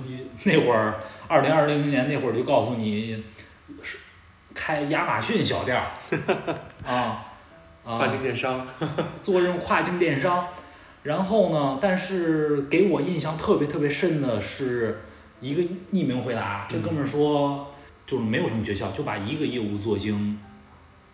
[0.44, 3.22] 那会儿，二零二零年那会儿就告诉你，
[3.82, 3.98] 是
[4.54, 5.87] 开亚马逊小店儿，
[6.85, 7.24] 啊
[7.85, 8.66] 啊，跨境电商，
[9.20, 10.46] 做这种跨境电商。
[11.02, 15.02] 然后呢，但是给我印象特别特别深的是
[15.40, 17.74] 一个匿名回答，这哥们儿说
[18.06, 20.38] 就是没有什么诀窍，就把一个业务做精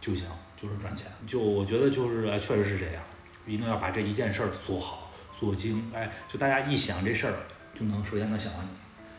[0.00, 0.26] 就行，
[0.60, 1.10] 就是赚钱。
[1.26, 3.02] 就我觉得就是哎确实是这样，
[3.46, 5.07] 一定要把这一件事儿做好
[5.38, 5.90] 做精。
[5.94, 7.34] 哎，就大家一想这事儿，
[7.78, 8.68] 就能首先能想到你，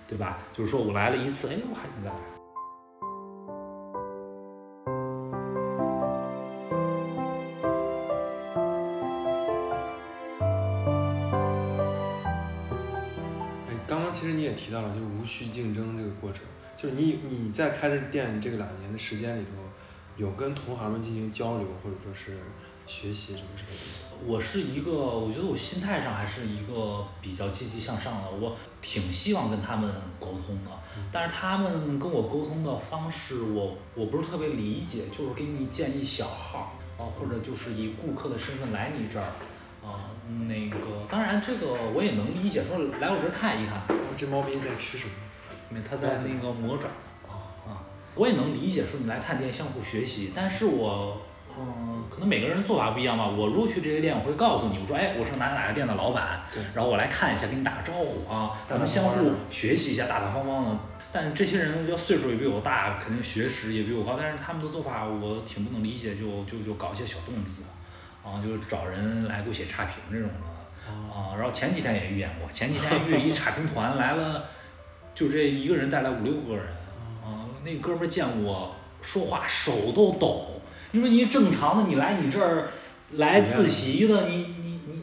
[0.08, 0.39] 对吧？
[0.51, 2.15] 就是说我来了一次，哎，我还想再来。
[13.67, 16.41] 哎，刚刚其实你也提到了，就是无序竞争这个过程，
[16.75, 19.51] 就是你你在开着店这个两年的时间里头，
[20.17, 22.38] 有跟同行们进行交流，或者说是
[22.89, 23.69] 学习什么什么。
[24.28, 30.71] 我是一个，我觉得我心态上还是一个比较积极向上的，我挺希望跟他们沟通的，
[31.10, 39.25] 但是他们跟我沟通的方式我，我不是特别理解，就是给你建一小号啊，或者就是以顾客的身份来你这儿
[39.82, 40.10] 啊，
[40.49, 45.13] 那个当然这个我也能理解，说来我这儿看一看，哦这猫咪在吃什么？
[45.71, 46.89] 因为他在那个磨爪
[47.25, 51.21] 啊，我也能理解说你来探店相互学习，但是我
[51.60, 53.28] 嗯，可能每个人做法不一样吧。
[53.28, 60.78] 我如果去这些店，我会告诉你，我说哎，我是哪哪个店的老板，对然后我来看一下，跟你打个招呼啊，咱们相互学习一下，大大方方的。
[61.12, 67.63] 但这些人要岁数也比我大，肯定学识也比我高，但是他们的做法我挺不能理解，就就就搞一些小动作，
[68.24, 70.50] 啊，就是找人来给我写差评这种的。
[70.89, 74.43] 啊，然后前几天也遇见过，前几天 遇一差评团来了，
[75.13, 76.65] 就这一个人带来五六个人，
[77.24, 80.59] 啊，那哥们儿见我说话手都抖，
[80.91, 82.69] 因为你正常的你来你这儿
[83.13, 85.02] 来自习的，你你你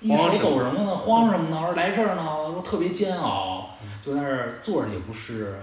[0.00, 0.96] 你手慌什么抖什么呢？
[0.96, 1.56] 慌什么呢？
[1.60, 5.60] 我说来这儿呢，我特别煎熬，就在那儿坐着也不是，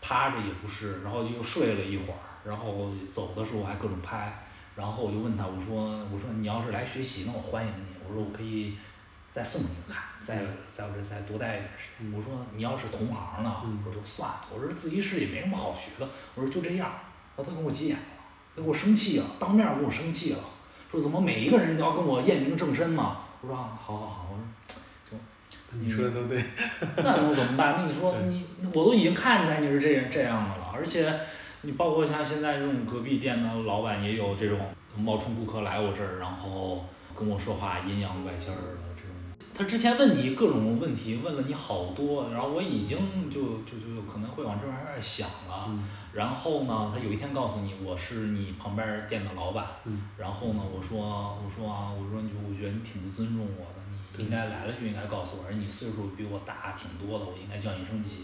[0.00, 4.44] 趴着也不是，然后又睡了一会儿，然后走的时候还各种拍，
[4.76, 8.74] 然后我就问他，我说我说你要是来学习呢，我欢迎你，我说我可以
[9.30, 10.38] 再送你个卡，再
[10.72, 12.12] 在我这再多待一点时间。
[12.12, 16.90] 我说你要是同行呢，嗯我说就算了，我说自习室也没什么好学的，我说就这样。
[17.36, 18.02] 然后他跟我急眼了，
[18.54, 20.38] 他跟我生气了，当面跟我生气了，
[20.90, 23.18] 说怎么每一个人都要跟我验明正身嘛？
[23.40, 24.36] 我说啊，好好好，我
[25.10, 25.18] 说
[25.72, 26.42] 你说的都对。
[26.96, 27.74] 那能怎么办？
[27.76, 31.12] 那你说你我都已经看出来你是这样这样的了，而且
[31.62, 34.58] 你包括像现在这种隔壁店的老板也有这种
[34.96, 39.10] 冒充顾客来我这儿，然后跟我说话阴阳怪气儿的这种。
[39.52, 42.96] 他之前问你各种问题，问了你好多，然后我已经
[43.28, 45.64] 就就就可能会往这玩意儿想了。
[45.66, 45.82] 嗯
[46.14, 50.08] 然后呢，他有一天告诉你我是你旁边店的老板，嗯。
[50.16, 50.98] 然后呢，我说
[51.44, 53.82] 我说啊，我说你我觉得你挺不尊重我的，
[54.16, 58.20] 你应该来了就应该告诉我，而你岁数比我大挺多的，我应该叫你一声姐。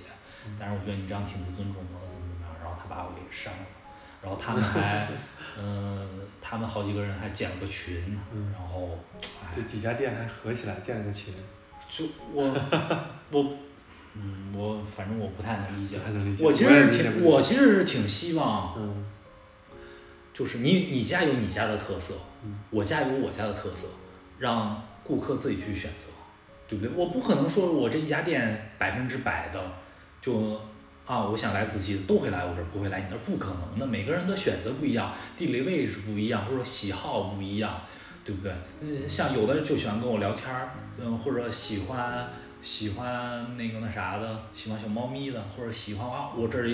[0.58, 3.66] 但是我觉得你这样挺不尊重我的，怎么怎么样，然后他把我给删了，
[4.22, 5.08] 然后他们 还，
[5.58, 6.08] 嗯、
[6.40, 8.54] 他们好几个人还建了个群，嗯。
[8.56, 8.96] 然后，
[9.44, 9.52] 哎。
[9.54, 11.34] 这，几家店还合起来建了个群，
[11.90, 12.44] 就我
[13.32, 13.56] 我，
[14.14, 15.98] 嗯，我反正我不太能理解。
[15.98, 16.44] 太能理解。
[16.44, 19.06] 我其实挺，我其实是挺希望，嗯
[20.32, 23.88] 就是你你家有你家的特色，嗯我家有我家的特色，
[24.38, 26.06] 让顾客自己去选择，
[26.66, 26.94] 对不对？
[26.96, 29.60] 我不可能说我这一家店百分之百的
[30.22, 30.58] 就
[31.06, 33.86] 啊，我想来自己都会来我这儿，不会来你那儿，不可能的。
[33.86, 37.82] 每个人的选择不一样，地理位置不一样，或者喜好不一样，
[38.24, 38.52] 对不对？
[38.80, 42.28] 嗯，像有的人就喜欢跟我聊天儿，嗯，或者喜欢
[42.60, 46.70] 喜欢那个那啥的，喜欢小猫咪的，或者喜欢啊，我这儿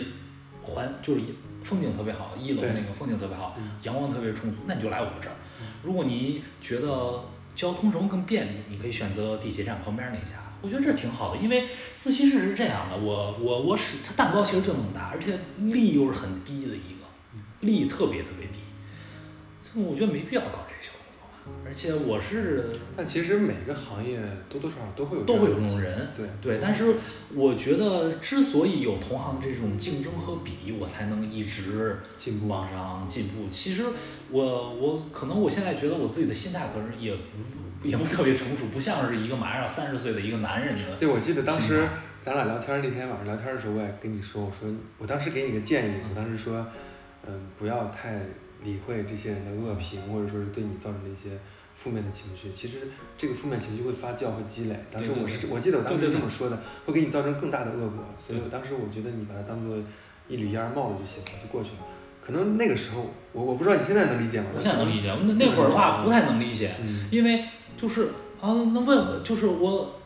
[0.62, 1.20] 环就是
[1.62, 5.36] 风景特别好，一楼那个风景特别好嗯，阳光特别充足，那你就来我这儿。
[5.82, 10.42] 如果你觉得交通什么更便利，你可以选择地铁站旁边那家。
[10.62, 17.06] 我觉得这挺好的，因为自习室是这样的，我我我使它蛋糕其实就那么大，而且力又是很低的一个，
[17.60, 18.58] 力特别特别低，
[19.60, 20.95] 所以我觉得没必要搞这个小动作吧。
[21.64, 26.94] 而且我是但其实每个行业多多少少都会有都会有这种人，对对，但是
[27.34, 33.48] 我觉得之所以有同行这种竞争和比，我才能一直进步往上进步。
[33.50, 33.84] 其实
[34.30, 37.12] 我我可能我现在觉得我自己的心态可能也
[37.82, 40.96] 不也不特别成熟，不像是一个马上要三十岁的一个男人的。
[40.96, 41.86] 对，我记得当时
[42.22, 46.66] 咱俩聊天儿那天晚上聊天儿的时候，我也跟你说，我说我当时给你个建议，我当时说，
[47.26, 48.20] 嗯，不要太
[48.66, 51.30] 理会这些人的恶评，或者说是对你造成的一些
[51.74, 52.50] 负面的情绪。
[52.52, 54.76] 其实这个负面情绪会发酵，会积累。
[54.92, 58.04] 当时我是对我记得我当时这么说的，会给你造成更大的恶果。
[58.18, 59.76] 所以我当时我觉得你把它当做
[60.28, 61.76] 一缕烟儿冒了就行了，就过去了。
[62.20, 64.46] 可能那个时候，我我不知道你现在能理解吗？
[64.56, 67.44] 我现在能理解，那那会儿的话不太能理解，嗯，因为
[67.76, 68.08] 就是
[68.40, 70.05] 啊，那问就是我，嗯、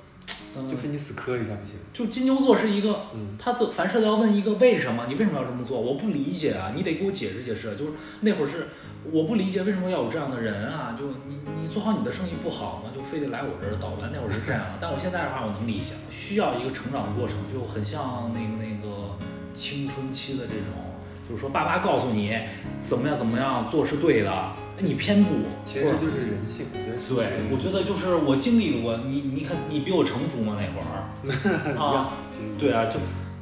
[0.69, 1.77] 就非你死磕一下不行。
[1.93, 5.81] 就金牛座是一个嗯，他的凡事都要问一个为什么，你为什么要这么做？
[5.81, 7.77] 我不理解啊，你得给我解释解释。
[7.77, 8.69] 就是那会儿是
[9.11, 12.91] 我不理解为什么要有这样的人啊，就你你做好你的生意不好吗？
[12.95, 14.11] 就非得来我这儿捣乱。
[14.13, 19.17] 那会儿是这样的， 但我现在的话我能理解，需要一个成长的过程，就很像那个那个
[19.55, 20.90] 青春期的这种，
[21.31, 22.37] 就是说爸妈告诉你
[22.81, 25.31] 怎么样怎么样做是对的，你偏不，
[25.63, 31.07] 其实这就是人性，对，我觉得就是我经历过，你你看你比我成熟吗那会儿？
[31.79, 32.11] 啊，
[32.59, 32.99] 对啊，就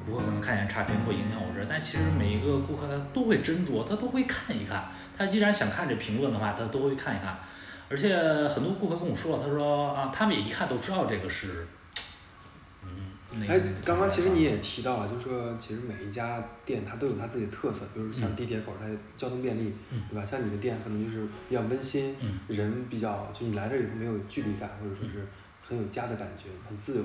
[0.06, 4.90] 顾客可能看见差评会影响我这儿，但其实每一个顾客他都会斟酌，他都会看一看。
[5.16, 7.38] 他既然想看这评论的话，他都会看一看。
[7.88, 8.14] 而且
[8.48, 11.66] 很多顾客跟我说了，他说啊，他们也一看都知道这个是。
[13.46, 18.86] 哎，刚刚其实你也提到了，就是说，其实每一家店它都有它自己的特色，比如像嗯地铁口，它
[19.18, 20.24] 交通便利，嗯对吧？
[20.24, 25.26] 像你的店可能就是比较温馨，嗯人比较，就你来这儿以后没有距离感，或者说是
[25.68, 27.04] 很有家的感觉，很自由。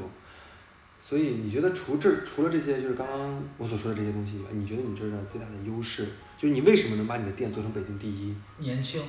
[0.98, 6.06] 所以你觉得除这除了这些，就是刚刚我所说的这些东西以外，你觉得你这儿的最大的优势，
[6.38, 8.34] 就是你为什么能把你的店做成北京第一？
[8.60, 9.02] 年轻，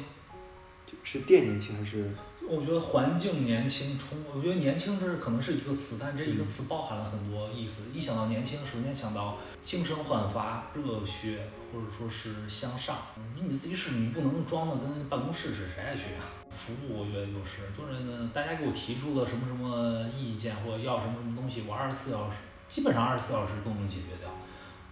[1.05, 2.11] 是店年轻还是？
[2.46, 7.85] 我觉得环境年轻，充，我觉得年轻这可能是一个词，但这一个词包含了很多意思。
[7.94, 12.98] 一想到年轻，首先想到精神焕发、热血，或者说是向上。
[13.40, 16.28] 你自己是你不能装的跟办公室似的，谁爱去啊？
[16.50, 22.37] 服务我觉得就是就是，大家给我提出的什么什么意见或者要什么什么东西，我二十四小时
[22.68, 24.30] 基本上二十四小时都能解决掉，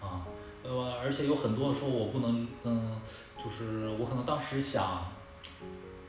[0.00, 0.24] 啊，
[0.62, 2.98] 呃，而且有很多说我不能，嗯，
[3.36, 5.12] 就是我可能当时想。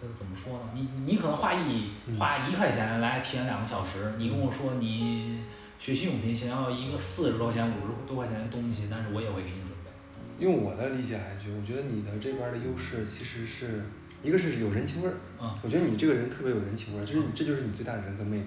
[0.04, 0.70] 呃，怎么说呢？
[0.74, 5.40] 你你可能花一嗯花一块钱来体验两个小时，你跟我说你
[5.80, 10.44] 学习用品想要一个四十多块钱、五十多块钱的东西，但是我也会给你准备。
[10.44, 13.86] 用我的理解来觉，我觉得你的这边儿的优势其实是
[14.22, 18.46] 一个是有人情味儿，嗯我觉得你这个人特别有人情味儿，就是你这就是你最大的人格魅力。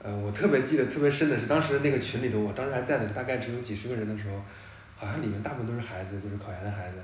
[0.00, 4.40] 呃，我特别记得特别深的是，当时那个群里头，我当时还在的，大概只有几十个人的时候，
[4.94, 6.98] 好像里面大部分都是孩子，就是考研的孩子，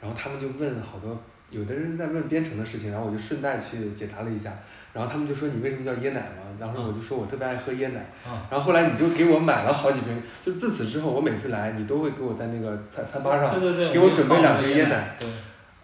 [0.00, 1.20] 然后他们就问好多，
[1.54, 4.52] 有的人在问编程的事情，然后我就顺带去解答了一下，
[4.92, 6.42] 然后他们就说你为什么叫椰奶嘛？
[6.58, 13.60] 当时我就说我特别爱喝椰奶，啊然后后来你就给我买了好几瓶，就自此之后，我每次来你都会给我在那个餐餐吧上
[13.92, 15.16] 给我准备两瓶瓶椰奶。
[15.18, 15.28] 对，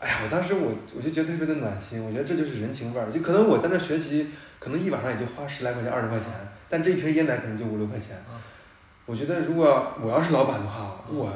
[0.01, 3.11] 哎呀，我当时我我就觉得特别的暖心，我觉得这就是人情味儿。
[3.13, 6.29] 就可能我在那学习，可能一晚上也就花十来块钱、二十块钱，
[6.69, 8.43] 但这一瓶椰奶可能就五六块钱啊。
[9.07, 11.33] 我觉得如果我要是老板的话，我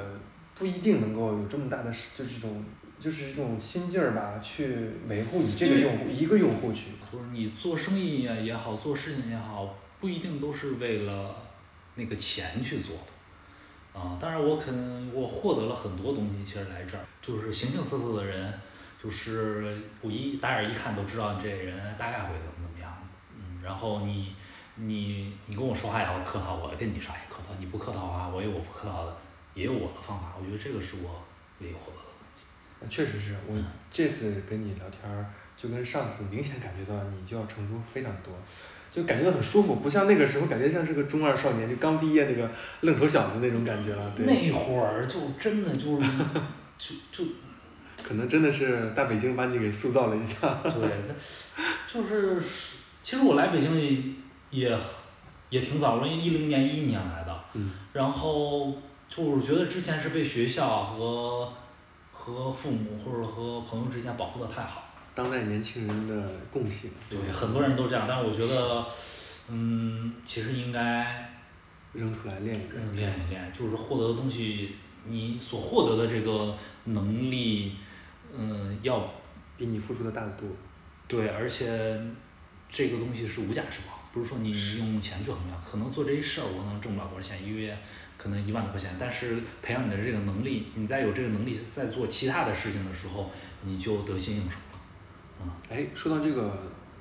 [0.57, 2.65] 不一定能够有这么大的就这种
[3.05, 6.87] 就是这种心劲儿吧，去维护你这个用户一个用户去。
[7.13, 11.37] 就是你做生意呀也好，做事情也好，不一定都是为了
[11.97, 14.01] 那个钱去做的。
[14.01, 18.55] 啊，当然我可能我获得了很多东西，其实来这儿就是形形色色的人，
[18.99, 22.91] 就是我一打眼一看都知道你这人大概会怎么怎么样。
[23.37, 24.35] 嗯，然后你
[24.77, 29.15] 你你跟我说话也要客套，我跟你说话也客套，你不客套啊，我有我不客套的，
[29.53, 30.33] 也有我的方法。
[30.41, 31.23] 我觉得这个是我
[31.61, 32.04] 唯一获得。
[32.89, 33.57] 确实是我
[33.91, 35.27] 这次跟你聊天儿，
[35.57, 38.33] 就跟上次明显感觉到你就要成熟非常多，
[38.91, 44.13] 就感觉到很舒服，不像那个时候感觉像是个中二少年，就刚毕业那个愣头小子那种感觉了。
[44.15, 46.09] 对，那会儿就真的就是
[46.79, 47.31] 就就
[48.03, 50.55] 可能真的是大北京把你给塑造了一下。
[50.63, 51.15] 对，那
[51.89, 52.43] 就是
[53.03, 53.97] 其实我来北京也
[54.51, 54.79] 也
[55.51, 58.77] 也挺早，我一零年一一年来的，嗯然后
[59.09, 61.53] 就是觉得之前是被学校和
[62.25, 64.83] 和父母或者和朋友之间保护的太好，
[65.15, 66.91] 当代年轻人的共性。
[67.11, 68.87] 对，很多人都这样，但是我觉得，
[69.51, 71.31] 嗯，其实应该
[71.93, 72.83] 扔出来练一练。
[72.83, 74.75] 嗯练一练，就是获得的东西，
[75.07, 77.75] 你所获得的这个能力，
[78.35, 79.07] 嗯，要
[79.59, 80.49] 比你付出的大得多。
[81.07, 82.01] 对，而且
[82.71, 85.63] 这个东西是无价之宝，不是说你用钱去衡量。
[85.63, 87.79] 可能做这一事儿，我能挣不了多少钱，一个月
[88.17, 93.31] 可能一万多块钱，但是培养你的这个能力，你再有这个能力，在做其他的事情的时候，
[93.63, 95.55] 你就得心应手了。
[95.69, 96.57] 哎，说到这个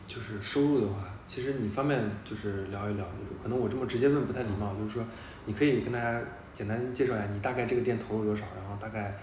[0.07, 5.05] 就是收入的话，其实你方便就是聊一聊，就是可能我这么直接问不太礼貌，就是说
[5.45, 6.21] 你可以跟大家
[6.53, 9.17] 简单介绍一下你大概这个店投入多少，然后大概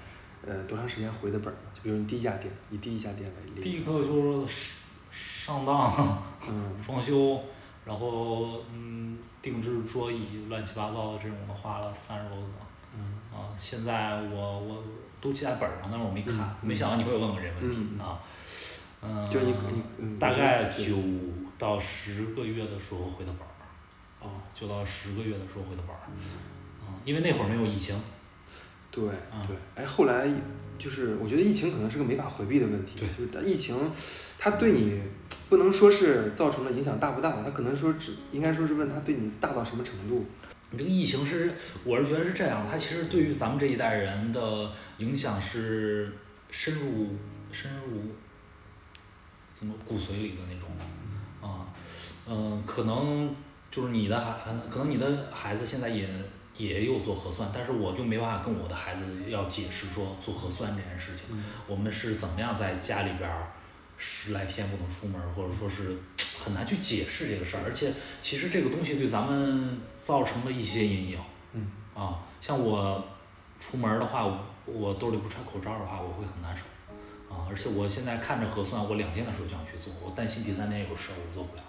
[0.47, 1.71] 呃多长时间回的本儿嘛？
[1.75, 3.61] 就比如你第一家店，以第一家店为例。
[3.61, 4.55] 第一个就是
[5.11, 6.23] 上当。
[6.49, 7.39] 嗯 装修，
[7.85, 12.47] 然后嗯定制桌椅，乱七八糟的这种的花了三十多个。
[12.93, 14.83] 嗯啊，现在我我
[15.21, 18.21] 都记在本儿上，但是我没看，嗯没想到你会问我这问题、嗯嗯啊。
[19.03, 20.97] 嗯，就你你嗯大概对九
[21.57, 23.53] 到十个月的时候回的本儿，
[24.21, 26.03] 哦，九到十个月的时候回的本儿。
[26.83, 27.97] 嗯，因为那会儿没有疫情。
[28.91, 30.29] 对啊对，哎，后来
[30.77, 33.77] 就是我觉得疫情可能是个没法回避的问题，对就是它疫情，
[34.37, 35.01] 它对你
[35.51, 40.25] 不能说是造成了影响大不大，他可能说只应该说是问他对你大到什么程度。
[40.71, 46.13] 你这个疫情是，我是觉得是这样，它其实对于咱们这一代人的影响是
[46.49, 47.09] 深入
[47.51, 48.03] 深入
[49.53, 50.71] 怎么骨髓里的那种
[51.43, 51.67] 啊，
[52.29, 53.35] 嗯、可能
[53.73, 54.33] 就是你的孩，
[54.71, 56.09] 可能你的孩子现在也
[56.57, 63.51] 也有做核酸，但是我就没办法跟我的孩子要解释说做核酸这件事情，嗯我们是怎么样在家里边儿
[64.03, 65.95] 十来天不能出门儿，或者说是
[66.43, 71.19] 很难去解释这个事儿，而且其实这个东西对咱们造成了一些阴影。
[71.53, 73.05] 嗯啊，像我
[73.61, 76.63] 出门儿的话，我我兜里不揣口罩的话，我会很难受。
[77.33, 81.63] 啊，而且我现在看着核酸，我两天的时候就想去做，我担心第三天有事儿我做不了。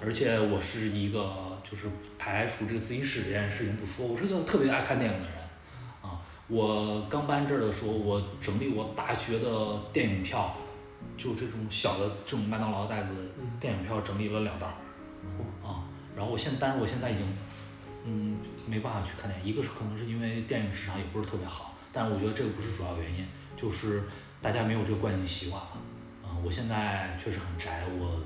[0.00, 5.38] 而且我是一个就是排除这个自习室这件事情不说，我是个特别爱看电影的人。
[6.02, 10.56] 啊，我刚搬这儿的时候，我整理我大学的电影票，
[11.16, 13.10] 就这种小的这种麦当劳袋子
[13.60, 14.74] 电影票整理了两袋儿。
[15.66, 15.84] 啊，
[16.16, 17.26] 然后我现但是我现在已经，
[18.04, 18.36] 嗯，
[18.66, 19.46] 没办法去看电影。
[19.46, 23.26] 一个是可能是因为电影市场也不是特别好，但是我觉得这个不是主要原因，
[23.56, 24.04] 就是
[24.42, 25.70] 大家没有这个惯性习惯了。
[26.22, 28.20] 啊、我现在确实很宅，我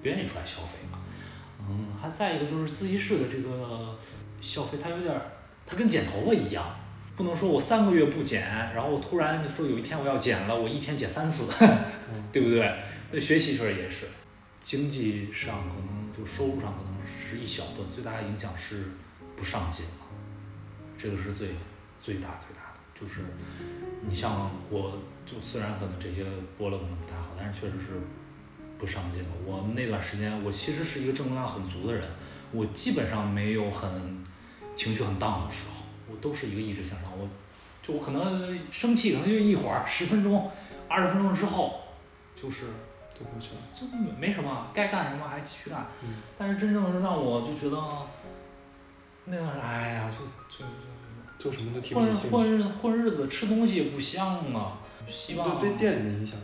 [0.00, 0.98] 不愿意出来消费嘛。
[1.60, 3.98] 嗯，还再一个就是自习室的这个
[4.40, 5.22] 消费，它有点儿，
[5.66, 6.64] 它跟剪头发一样，
[7.16, 8.42] 不能说我三个月不减，
[8.74, 11.52] 然后突然说有一天我要减了，我一天减三次，
[12.32, 12.74] 对不对？
[13.10, 14.06] 那学习时候也是，
[14.60, 18.92] 经济上可能就收入上可能是一小部分，最大的影响是
[19.36, 20.06] 不上进了，
[20.98, 21.48] 这个是最
[22.00, 22.80] 最大最大的。
[22.98, 23.20] 就是
[24.08, 26.24] 你像我，就虽然可能这些
[26.56, 28.00] 播了可能不太好，但是确实是
[28.78, 29.28] 不上进了。
[29.44, 32.08] 我们那段时间，我其实是一个正能量很足的人，
[32.52, 34.22] 我基本上没有很
[34.76, 35.71] 情绪很荡的时候，我
[36.22, 37.10] 都是一个意志向上。
[37.18, 37.28] 我
[37.82, 40.50] 就我可能生气，可能就一会儿，十分钟、
[40.88, 41.80] 二十分钟之后，
[42.40, 42.62] 就是
[43.12, 43.60] 就过去了。
[43.78, 45.88] 就没没什么，该干什么还继续干。
[46.02, 47.76] 嗯但是真正让我就觉得，
[49.24, 50.64] 那段儿哎呀，就就
[51.38, 52.28] 就就什么都提不混起。
[52.28, 54.78] 混日混日子，吃东西也不香啊。
[55.08, 56.38] 希望对对店里的影响？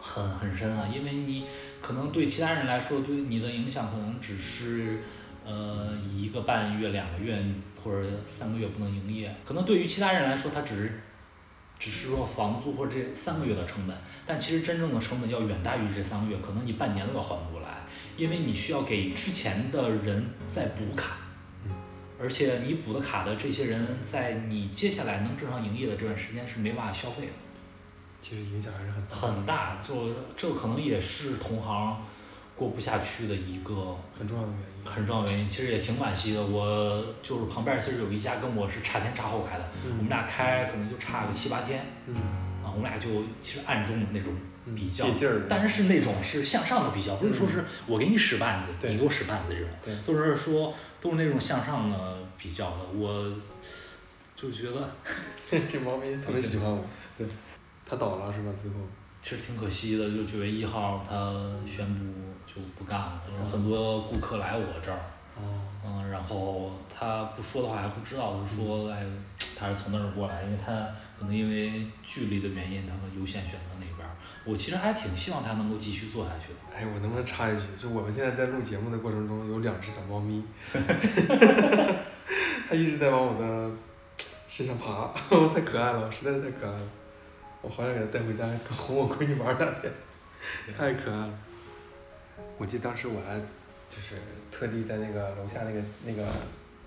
[0.00, 1.44] 很很深啊，因为你
[1.80, 5.02] 可能对其他人来说，对你的影响可能只是，
[5.44, 7.40] 呃，一个半月、两个月
[7.82, 11.00] 或者三个月不能营业，可能对于其他人来说，他只是，
[11.78, 17.84] 只是说房租或者这三个月的成本，但其实真正的成本要远大于这三个月，可能你半年都要还不过来，
[18.16, 21.16] 因为你需要给之前的人再补卡。
[21.64, 21.72] 嗯
[22.20, 27.32] 而且你补的卡的这些人，在你接下来能正常营业的这段时间是没办法消费的。
[28.18, 29.16] 其实影响还是很大。
[29.16, 32.04] 很大，就这可能也是同行
[32.58, 34.68] 过不下去的一个很重要的原因。
[34.84, 35.48] 很重要的原因。
[35.48, 42.14] 其实也挺惋惜的，我就是旁边其实有一家跟我是差前差后开的，我们俩开可能就差个七八天嗯
[42.64, 43.08] 啊，我们俩就
[43.40, 44.32] 其实暗中的那种
[44.66, 53.30] 嗯比较借劲儿但是是那种是向上的比较，不是说是我给你使绊子，对你给我使绊子这种，对都是说都是那种向上的比较的，我
[54.34, 54.90] 就觉得
[55.68, 56.82] 这猫咪特别喜欢我。
[57.16, 57.26] 对，
[57.86, 58.50] 它倒了是吧？
[58.62, 58.76] 最后。
[59.20, 61.34] 其实挺可惜的，就九月一号它
[61.66, 62.04] 宣布
[62.48, 63.22] 就不干了，
[63.52, 64.98] 很多顾客来我这儿，
[65.36, 65.42] 哦。
[65.84, 69.04] 嗯，然后他不说的话还不知道，他说哎，
[69.56, 70.72] 他是从那儿过来，因为他
[71.18, 74.10] 可能因为距离的原因，他们优先选择那边儿。
[74.44, 76.58] 我其实还挺希望他能够继续做下去的。
[76.76, 77.62] 哎，我能不能插一句？
[77.78, 80.42] 就我们现在在录节目的过程中，有两只小猫咪
[82.68, 83.70] 它一直在往我的
[84.48, 85.12] 身上爬，
[85.54, 86.88] 太可爱了，实在是太可爱了。
[87.62, 88.44] 我好想给它带回家，
[88.76, 89.92] 哄我闺女玩两天，
[90.76, 91.30] 太可爱了。
[92.58, 93.38] 我记得当时我还
[93.88, 94.16] 就是
[94.50, 96.26] 特地在那个楼下那个那个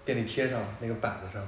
[0.06, 1.42] 便利贴上那个板子上，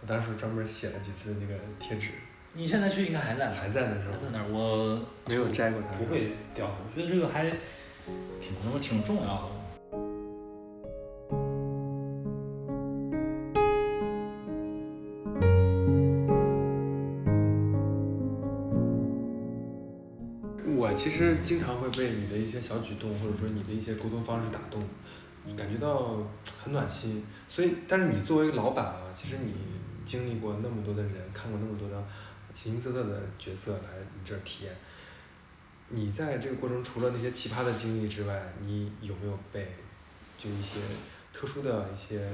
[0.00, 2.08] 我当时专门写了几次那个贴纸，
[2.54, 5.96] 你现在去应该还在那儿，还在那是吧还在那儿，我没有摘过它。
[5.96, 6.66] 不会掉。
[6.66, 7.44] 我觉得这个还
[8.40, 9.57] 挺什么挺重要的。
[20.98, 24.82] 其实经常会被你的一些小举动，或者说你的一些沟通方式打动，
[25.56, 26.28] 感觉到
[26.60, 27.24] 很暖心。
[27.48, 29.54] 所以，但是你作为老板啊，其实你
[30.04, 32.04] 经历过那么多的人，看过那么多的
[32.52, 34.76] 形形色色的角色来你这儿体验，
[35.90, 39.76] 你在这个过程除了那些奇葩的经历之外，你有没有被
[40.36, 40.80] 就一些
[41.32, 42.28] 特殊的一些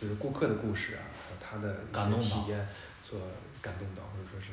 [0.00, 1.82] 就是顾客的故事啊，还有他的
[2.16, 2.68] 一些体验
[3.02, 3.18] 所
[3.60, 4.52] 感动到，或者说是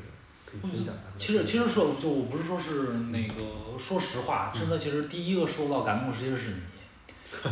[0.52, 6.56] 可以分享他们的其实其实说就我不是说是那个说实话，真的其实第一个受到感动的其实是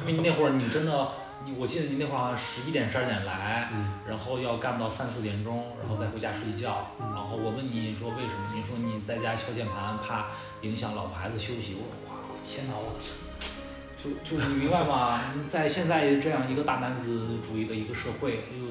[0.05, 1.09] 你，因为你那会儿你真的，
[1.45, 6.91] 你我记得你那会儿好像十一点十二点来，嗯然后要干到三四点钟，然后再回家睡觉。
[6.99, 8.51] 然后我问你说为什么？
[8.53, 10.27] 你说你在家敲键盘怕
[10.61, 11.75] 影响老婆孩子休息。
[11.79, 12.99] 我说哇天哪，我
[14.01, 15.21] 就就你明白吗？
[15.47, 18.65] 在现在这样一个大男子主义的一个社会，哎呦，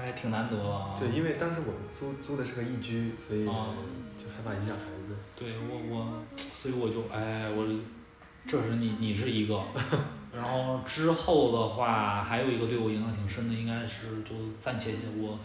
[0.00, 0.94] 还挺难得啊。
[0.98, 3.54] 对，因为当时我租租的是个一居，所以啊
[4.18, 5.16] 就害怕影响孩子。
[5.36, 7.66] 对我我，所以我就哎我，
[8.46, 9.62] 这是你你是一个，
[10.32, 15.38] 然后之后的话还有一个对我影响挺深的，应该是就暂且我，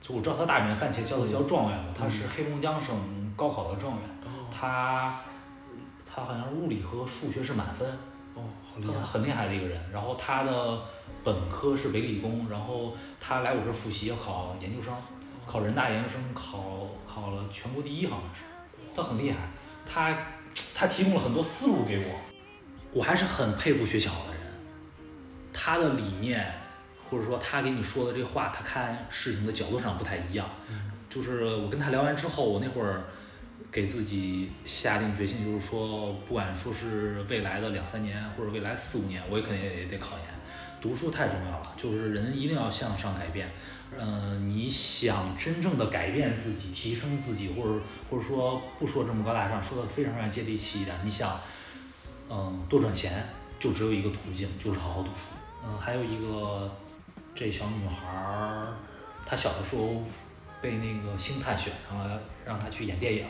[0.00, 2.94] 就我知道他大名暂且叫他叫状元吧，他是黑龙江省
[3.36, 5.20] 高考的状元，哦他
[6.04, 7.88] 他好像是物理和数学是满分，
[8.34, 8.92] 哦，好厉害！
[8.94, 9.80] 他很厉害的一个人。
[9.92, 10.82] 然后他的
[11.22, 14.94] 本科是北理工，然后他来我这复习要考研究生，
[15.46, 19.38] 考人大研究生，考考了全国第一好像是，他很厉害，
[19.86, 20.16] 他
[20.74, 22.20] 他提供了很多思路给我，
[22.92, 24.42] 我还是很佩服学巧的人，
[25.52, 26.52] 他的理念
[27.08, 30.48] 或者说他给你说的这话，他看事情的角度上不太一样。
[31.08, 33.02] 就是我跟他聊完之后，我那会儿
[33.70, 40.39] 给自己下定决心，就是说，不管说是未来的两三年或者未来四五年，我也肯定也得考研。
[40.80, 43.50] 读书太重要了，就是人一定要向上改变。
[43.98, 51.38] 嗯、你想真正的改变自己、提升自己，或者或者说不说这么高大上，说的非常非常接地气一点，你想，
[52.28, 53.26] 嗯，多赚钱，
[53.58, 55.22] 就只有一个途径，就是好好读书。
[55.64, 56.70] 嗯，还有一个，
[57.34, 58.72] 这小女孩儿，
[59.26, 60.02] 她小的时候
[60.62, 63.26] 被那个星探选上了，让她去演电影，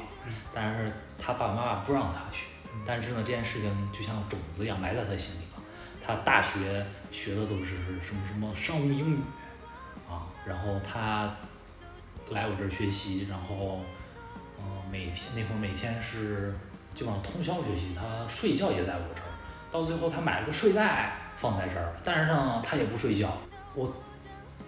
[0.54, 2.44] 但是她爸爸妈妈不让她去。
[2.86, 5.62] 但是呢，这件事情就像种子一样埋在她心里了。
[6.06, 9.18] 她大学学的都是什么什么商务英语
[10.08, 11.34] 啊，然后她
[12.30, 13.80] 来我这儿学习，然后
[14.58, 16.54] 嗯、每天那会儿每天是
[16.94, 19.28] 基本上通宵学习，她睡觉也在我这儿。
[19.70, 23.38] 到最后，她买了个睡袋放在这儿，但是呢，她也不睡觉。
[23.74, 23.94] 我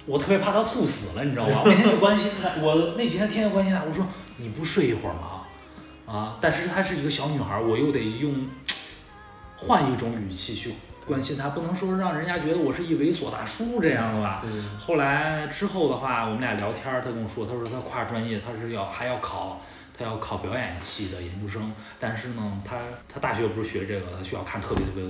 [0.06, 1.62] 我特别怕她猝死了，你知道吗？
[1.64, 5.46] 我每天就关心她，我那几天天天关心她，我说你不睡一会儿吗？
[6.06, 6.38] 啊！
[6.40, 8.48] 但是她是一个小女孩，我又得用
[9.56, 10.74] 换一种语气去
[11.06, 14.44] 关心他，不能说让人家觉得我是一猥琐大叔这样的吧？
[14.78, 19.60] 后来之后的话，我们俩聊天儿，他跟我说，他说他跨专业，他是要还要考，
[19.96, 22.76] 他要考表演系的研究生，但是呢，他
[23.08, 25.04] 他大学不是学这个，他需要看特别特别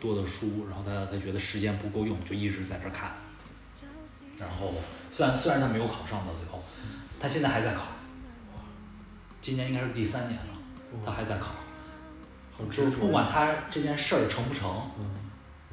[0.00, 3.10] 多的书，然后他他觉得时间不够用，就一直在这儿看。
[4.38, 4.72] 然后
[5.12, 6.62] 虽然虽然他没有考上到最后，
[7.20, 7.82] 他现在还在考，
[9.42, 10.54] 今年应该是第三年了，
[11.04, 11.50] 他还在考。
[12.58, 15.14] 好就是不管他这件事儿成不成，嗯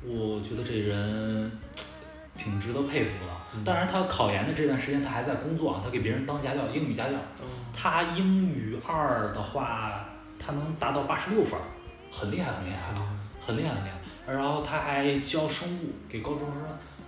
[0.08, 1.52] 我觉得这人
[2.38, 3.34] 挺值得佩服的。
[3.56, 7.14] 嗯当然，他考研的这段时间他还在工作啊，他给别人当家教，英语家教。
[7.16, 10.06] 哦他英语二的话，
[10.40, 11.64] 他能达到八十六分儿，
[12.12, 14.34] 很厉害，很厉害啊，很厉害，很厉害。
[14.34, 16.58] 然后他还教生物，给高中生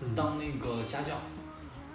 [0.01, 1.13] 嗯当那个家教，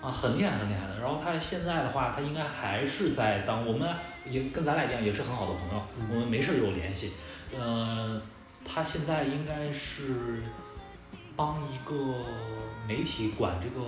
[0.00, 1.00] 啊，很厉害，很厉害的。
[1.00, 3.88] 然后他现在的话，他应该还是在当，我们
[4.28, 7.12] 也跟咱俩一样，也是很好的朋友，嗯我们没事儿就有联系。
[7.52, 8.20] 呃，
[8.64, 10.42] 他现在应该是
[11.36, 11.94] 帮一个
[12.86, 13.86] 媒体管这个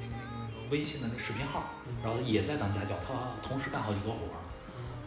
[0.00, 1.62] 那个那个那个微信的那个视频号，
[2.02, 3.14] 然后也在当家教，他
[3.46, 4.38] 同时干好几个活儿。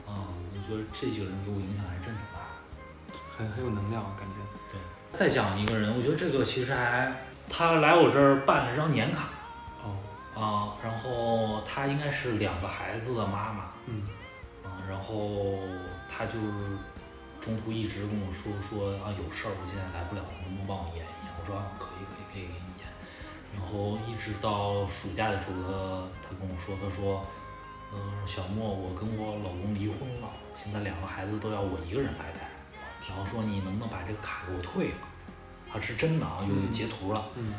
[0.09, 3.19] 啊、我觉得这几个人给我影响还真挺大的。
[3.38, 4.36] 很很有能量，感觉。
[4.71, 4.80] 对，
[5.13, 7.13] 再讲一个人，我觉得这个其实还，
[7.49, 9.30] 他来我这儿办了张年卡，
[9.84, 9.97] 哦，
[10.34, 14.03] 啊，啊，然后她应该是两个孩子的妈妈，嗯
[14.63, 15.59] 啊，然后
[16.07, 16.39] 她就
[17.48, 21.32] 中途一直跟我说说啊有事儿，我现在来不了，能不能帮我演一演？
[21.39, 22.86] 我说啊可以可以可以给你演。
[23.56, 27.26] 然后一直到暑假的时候，他他跟我说，他说，
[27.93, 32.52] 嗯、小莫，我跟我老公离婚了，现在两个孩子都要我一个人来带，
[33.08, 35.08] 然后说你能不能把这个卡给我退了？
[35.72, 37.26] 啊，是真的啊，有有截图了。
[37.36, 37.56] 嗯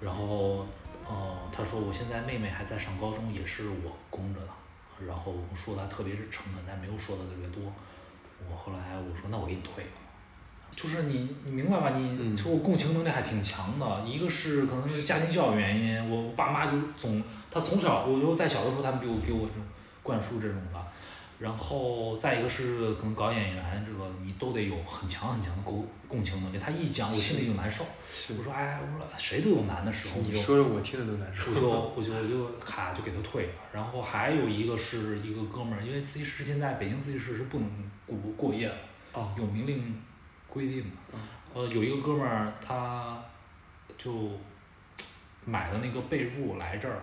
[0.00, 0.66] 然后，
[1.06, 4.48] 呃，他说我现在妹妹还在上高中，也是我供着的。
[5.06, 7.62] 然后说的特别是诚恳，但没有说的特别多。
[8.50, 9.90] 我后来我说那我给你退了。
[10.70, 11.90] 就是你你明白吧？
[11.90, 14.00] 你嗯就共情能力还挺强的。
[14.06, 19.62] 一个是可能是家庭教育原因，我爸妈就总他从小我就在小的时候他们给我给我这种
[20.02, 20.78] 灌输这种的。
[21.38, 26.58] 然后再一个是可能搞演员这个你都得有很强很强的共共情能力。
[26.58, 27.84] 他一讲我心里就难受。
[28.36, 31.54] 我说哎，我说谁都有难的时候，你就说着我听着都难受我。
[31.54, 33.52] 就我就我就卡就给他退了。
[33.72, 38.76] 然后还有一个是一个哥们儿，因为自习室现在北京自习室是不能过过夜的，
[39.12, 40.02] 哦，有明令
[40.48, 41.20] 规定的嗯。
[41.54, 43.22] 呃，有一个哥们儿他
[43.96, 44.32] 就
[45.44, 47.00] 买了那个被褥来这儿。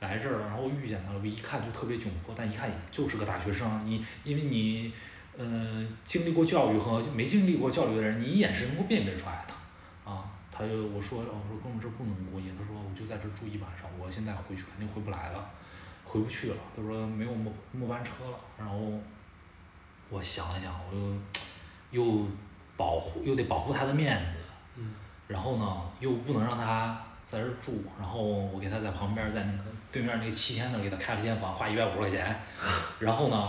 [0.00, 3.86] 来这儿，然后遇见他了，我一看就特别窘迫，但一看也就是个大学生。
[3.86, 4.92] 你因为你，
[5.36, 10.10] 嗯、经历过教育和没经历过教育的人，你一眼是能够辨别出来的。
[10.10, 15.50] 啊，他就我说我说哥们儿这不能过夜，他说我就在这儿住一晚上，我现在回去肯定回不来了，
[16.04, 16.56] 回不去了。
[16.74, 18.78] 他说没有末末班车了，然后
[20.08, 21.20] 我想了想，我
[21.92, 22.26] 又又
[22.76, 24.94] 保护又得保护他的面子，嗯
[25.28, 32.40] 然后呢又不能让他在这儿住，然后我给他在旁边儿在那个对面那个七天那儿给他开了间房，花一百五十块钱，
[33.00, 33.44] 然后呢！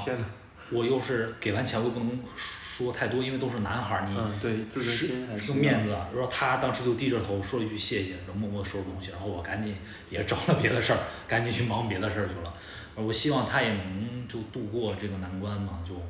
[0.74, 4.16] 我又是给完钱我又不能说太多，因为都是男孩儿，你。
[4.18, 9.76] 嗯，对，自尊心还是这个面子，然后他当时就低着头说了一句谢谢，然后默默收拾东西，然后我赶紧
[10.10, 12.56] 也找了别的事儿，赶紧去忙别的事儿去了。
[12.96, 16.02] 我希望他也能就度过这个难关嘛，就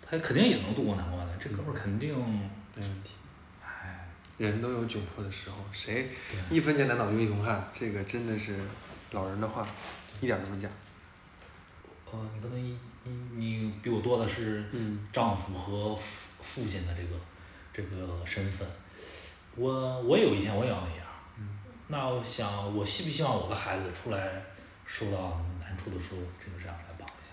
[0.00, 2.08] 他肯定也能度过难关的，这哥们儿肯定，
[2.74, 3.10] 没问题。
[3.62, 4.08] 哎，
[4.38, 6.08] 人都有窘迫的时候，谁，
[6.48, 8.56] 一分钱难倒用一桶汗，这个真的是
[9.12, 9.66] 老人的话，
[10.20, 10.68] 一点都不假。
[12.12, 12.78] 呃，你可能你
[13.34, 17.16] 你比我多的是嗯丈夫和父父亲的这个
[17.72, 18.66] 这个身份，
[19.56, 21.06] 我我有一天我也要那样。
[21.38, 21.58] 嗯
[21.88, 24.42] 那我想，我希不希望我的孩子出来
[24.86, 27.30] 受到难处的时候，这个这样来帮一下？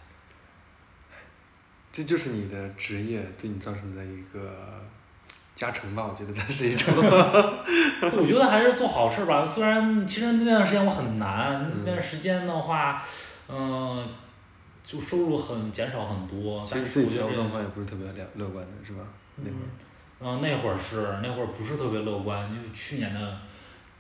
[1.91, 4.83] 这就是你的职业对你造成的一个
[5.57, 6.93] 加成吧，我觉得它是一种。
[7.01, 9.43] 对，我觉得还是做好事儿吧。
[9.45, 13.03] 虽然其实那段时间我很难，嗯那段时间的话，
[13.49, 14.07] 嗯、
[14.83, 18.99] 就收入很减少很多，其但实自己财务是我觉得状况也不是特别乐乐观的，是吧？
[19.37, 19.67] 那会儿。
[20.19, 23.37] 然后那会儿是那会儿不是特别乐观，因为去年的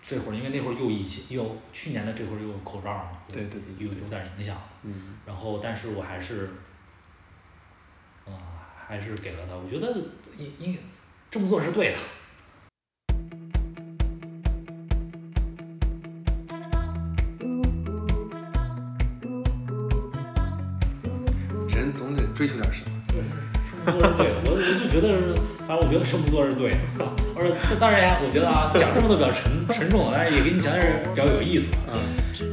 [0.01, 4.55] 这会儿，因为那会儿又疫情，又去年的这会儿又有口罩嘛，对对对对有有点影响。
[4.83, 6.49] 嗯，然后，但是我还是，
[8.25, 8.31] 啊、
[8.87, 9.55] 还是给了他。
[9.55, 9.91] 我觉得
[10.37, 10.77] 应应
[11.29, 11.97] 这么做是对的。
[21.75, 22.91] 人总得追求点什么。
[23.07, 23.17] 对，
[23.85, 24.41] 这么做是对的。
[24.45, 25.35] 我我就觉得，
[25.67, 27.05] 反正我觉得这么做是对的。
[27.05, 31.77] 啊，而且当然呀，我觉得啊，讲这么多比较沉沉重，但是也给你讲点比较有意思的。
[31.93, 31.99] 嗯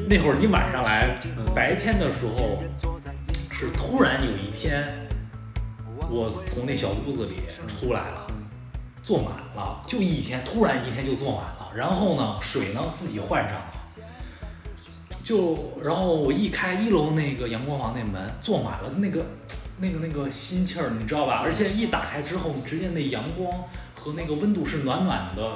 [0.09, 1.19] 那会儿你晚上来，
[1.55, 2.63] 白天的时候
[3.51, 5.09] 是突然有一天，
[6.11, 8.24] 我从那小屋子里出来了，
[9.05, 11.71] 坐满了，就一天，突然一天就坐满了。
[11.77, 13.73] 然后呢，水呢自己换上了，
[15.23, 19.27] 就然后我一开一楼那个阳光房那门，坐满了，那个
[19.79, 21.43] 那个那个心气儿，你知道吧？
[21.45, 23.53] 而且一打开之后，直接那阳光
[23.95, 25.53] 和那个温度是暖暖的，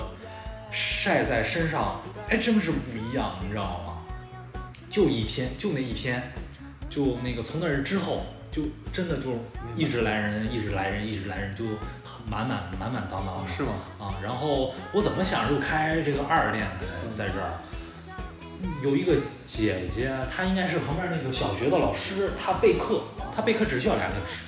[0.70, 3.94] 晒在身上，哎，真是不一样，你知道吗？
[4.90, 6.32] 就一天，就那一天，
[6.90, 8.26] 就那个从那儿之后，
[8.58, 9.30] 就真的就
[9.76, 11.64] 一直来人，一直来人，一直来人，就
[12.02, 13.48] 很满满满满当当的。
[13.56, 13.72] 是吗？
[14.00, 16.86] 啊，然后我怎么想就开这个二店的
[17.16, 17.52] 在这儿，
[18.82, 23.02] 有一个姐姐，她应该是旁边那个小学的老师，她备课，
[23.34, 24.40] 她备课只需要两个小时，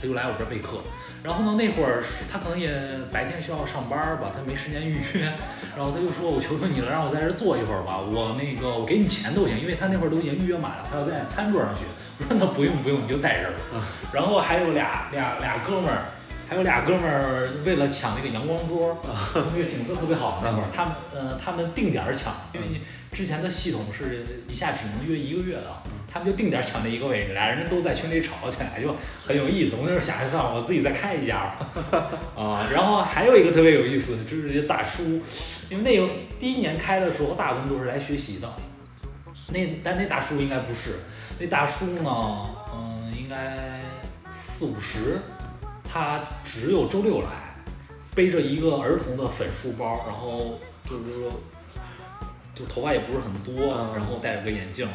[0.00, 0.78] 她就来我这儿备课。
[1.22, 2.72] 然后呢，那会儿是她可能也
[3.12, 5.32] 白天需要上班儿吧，她没时间预约，
[5.76, 11.82] 然后她就说：“我求求你了，让我在这儿坐一会儿吧，我那个我给你钱都行，因为她那会儿都已经预约满了，她要在餐桌上学。”
[12.28, 16.04] 我说：“那不用不用，你就在这儿吧。”然后还有俩俩俩哥们儿，
[16.48, 19.02] 还有俩哥们儿为了抢那个阳光桌，
[19.34, 20.40] 那个景色特别好。
[20.44, 22.66] 那会儿他们呃他们定点儿抢，因为
[23.12, 25.66] 之前的系统是一下只能约一个月的，
[26.12, 28.94] 他们就定点儿抢那一个位置，俩人都在群里吵起来，就
[29.26, 29.76] 很有意思。
[29.76, 32.08] 我那时候想一算了，我自己再开一家吧。
[32.36, 35.20] 啊，然后还有一个特别有意思，就是这大叔，
[35.70, 36.08] 因为那有
[36.38, 38.48] 第一年开的时候，大部分都是来学习的。
[39.48, 40.92] 那但那大叔应该不是，
[41.38, 42.10] 那大叔呢，
[42.72, 43.80] 嗯，应该
[44.30, 45.18] 四五十，
[45.82, 47.56] 他只有周六来，
[48.14, 51.32] 背着一个儿童的粉书包，然后就是说，
[52.54, 54.86] 就头发也不是很多，嗯然后戴着个眼镜，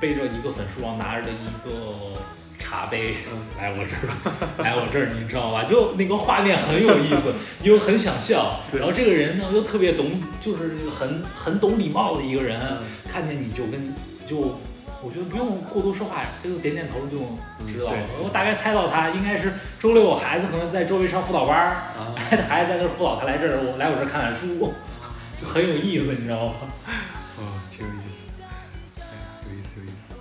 [0.00, 2.20] 背着一个粉书包，拿着一个
[2.56, 3.16] 茶杯
[3.58, 5.64] 来我这儿，来我这儿，你知道吧？
[5.64, 8.60] 就那个画面很有意思，又很想笑。
[8.72, 12.78] 然后这个人呢又特别懂，就是很很懂礼貌的一个人，
[13.08, 13.92] 看见你就跟
[14.24, 14.60] 就。
[15.02, 17.18] 我觉得不用过多说话，就点点头就
[17.66, 17.92] 知道了。
[17.94, 22.12] 嗯我大概猜到他应该是周六孩子可能在周围上辅导班儿，啊，
[22.48, 24.72] 孩子在那儿辅导，他来这儿，我来我这儿看看书，
[25.40, 26.52] 就很有意思，你知道吗？
[27.38, 28.24] 哦，挺有意思，
[29.00, 29.04] 哎，
[29.48, 30.12] 有意思有意思。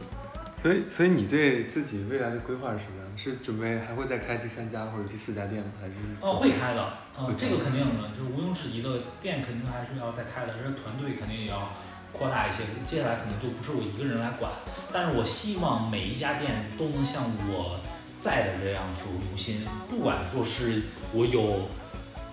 [0.56, 3.18] 所以，所以你对自己未来的规划是什么样的？
[3.18, 5.72] 是准备还会再开第三家或者第四家店吗？
[5.82, 5.94] 还是？
[6.22, 11.68] 哦，会开的，呃会，开这个肯定的，就是毋庸置疑的，店肯定还是要再开的，而且团队肯定也要
[12.12, 12.64] 扩大一些。
[12.84, 14.51] 接下来可能就不是我一个人来管，
[14.91, 17.80] 但是我希望每一家店都能像我
[18.22, 20.84] 在的这样说用心，不管说是
[21.14, 21.70] 我有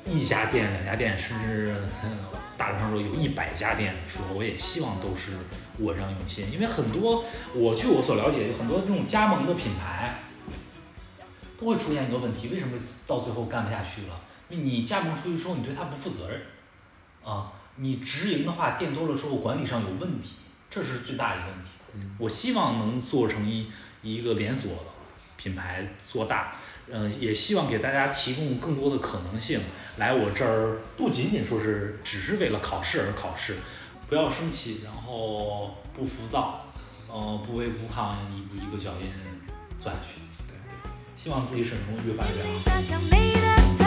[0.07, 1.75] 一家店、两家店，甚至
[2.57, 5.33] 大致上说有一百家店的时候，我也希望都是
[5.79, 7.25] 我这样用心，因为很多
[7.55, 10.21] 我据我所了解，有很多这种加盟的品牌。
[11.59, 14.21] 都会出现一个问题，为什么到最后干不下去了？
[14.51, 16.43] 因为你加盟出去之后，你对它不负责任，
[17.25, 20.35] 啊，你直营的话，店多了之后管理上有问题，
[20.71, 21.71] 这是最大的一个问题。
[21.95, 23.71] 嗯我希望能做成一
[24.03, 24.85] 一个连锁
[25.37, 26.55] 品牌做大，
[26.91, 29.61] 嗯、也希望给大家提供更多的可能性。
[29.97, 33.57] 来我这儿不仅仅说是只是为了考试而考试，
[34.09, 36.67] 不要生气，然后不浮躁，
[37.09, 39.11] 呃，不卑不亢，一步一个脚印
[39.79, 40.21] 做下去。
[40.47, 42.43] 对对希望自己始终越办越
[43.81, 43.86] 好。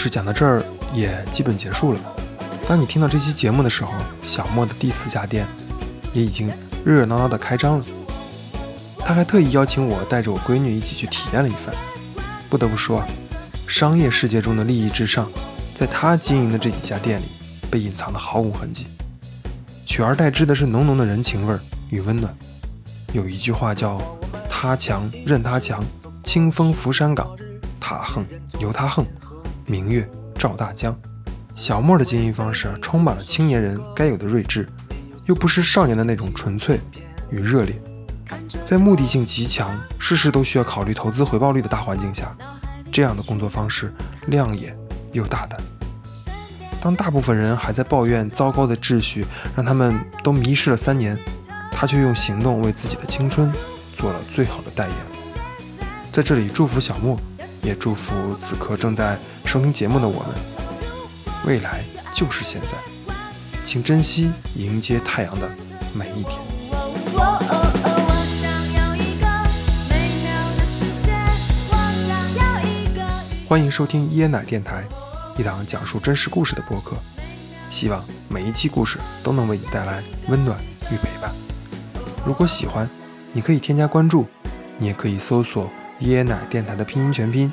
[0.00, 2.00] 故事讲到这儿也基本结束了。
[2.66, 3.92] 当你听到这期节目的时候，
[4.22, 5.46] 小莫的第四家店
[6.14, 6.48] 也已经
[6.86, 7.84] 热热闹闹的开张了。
[9.00, 11.74] 他还特意邀请我带着我闺女一起去体验了一番。
[12.48, 13.04] 不得不说，
[13.68, 15.30] 商业世界中的利益至上，
[15.74, 17.26] 在他经营的这几家店里
[17.70, 18.86] 被隐藏的毫无痕迹，
[19.84, 22.34] 取而代之的是浓浓的人情味儿与温暖。
[23.12, 24.00] 有一句话叫
[24.48, 25.84] “他强任他强，
[26.24, 27.28] 清风拂山岗，
[27.78, 28.24] 他横
[28.58, 29.04] 由他横，
[29.70, 30.94] 明月照大江。”
[31.54, 34.66] 小莫的经营方式充满了青年人该有的睿智，
[35.26, 36.80] 又不失少年的那种纯粹
[37.30, 37.80] 与热烈。
[38.64, 42.34] 在目的性极强、事事都需要考虑投资回报率的大环境下，
[42.90, 43.92] 这样的工作方式
[44.28, 44.76] 亮眼
[45.12, 45.60] 又大胆。
[46.80, 51.18] 当大部分人还在抱怨糟糕的秩序让他们都迷失了三年，
[51.72, 53.52] 他却用行动为自己的青春
[53.94, 54.96] 做了最好的代言。
[56.10, 57.20] 在这里祝福小莫，
[57.62, 59.18] 也祝福此刻正在
[59.50, 60.28] 收听节目的我们。
[61.44, 61.82] 未来
[62.12, 63.12] 就是现在，
[63.64, 65.50] 请珍惜迎接太阳的
[65.92, 66.38] 每一天。
[73.48, 74.84] 欢迎收听椰奶电台，
[75.36, 76.94] 一档讲述真实故事的播客。
[77.68, 80.56] 希望每一期故事都能为你带来温暖
[80.92, 81.34] 与陪伴。
[82.24, 82.88] 如果喜欢，
[83.32, 84.28] 你可以添加关注，
[84.78, 85.68] 你也可以搜索
[86.02, 87.52] 椰奶电台的拼音全拼，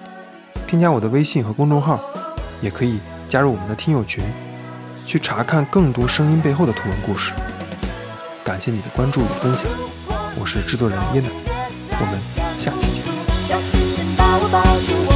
[0.68, 1.98] 添加我的微信和公众号，
[2.60, 3.00] 也可以
[3.30, 4.22] 加入我们的听友群，
[5.06, 7.32] 去查看更多声音背后的图文故事。
[8.44, 9.66] 感谢你的关注与分享，
[10.38, 11.30] 我是制作人椰奶，
[11.90, 12.20] 我们
[12.58, 13.02] 下期见。
[13.50, 15.07] 要紧紧把我抱住。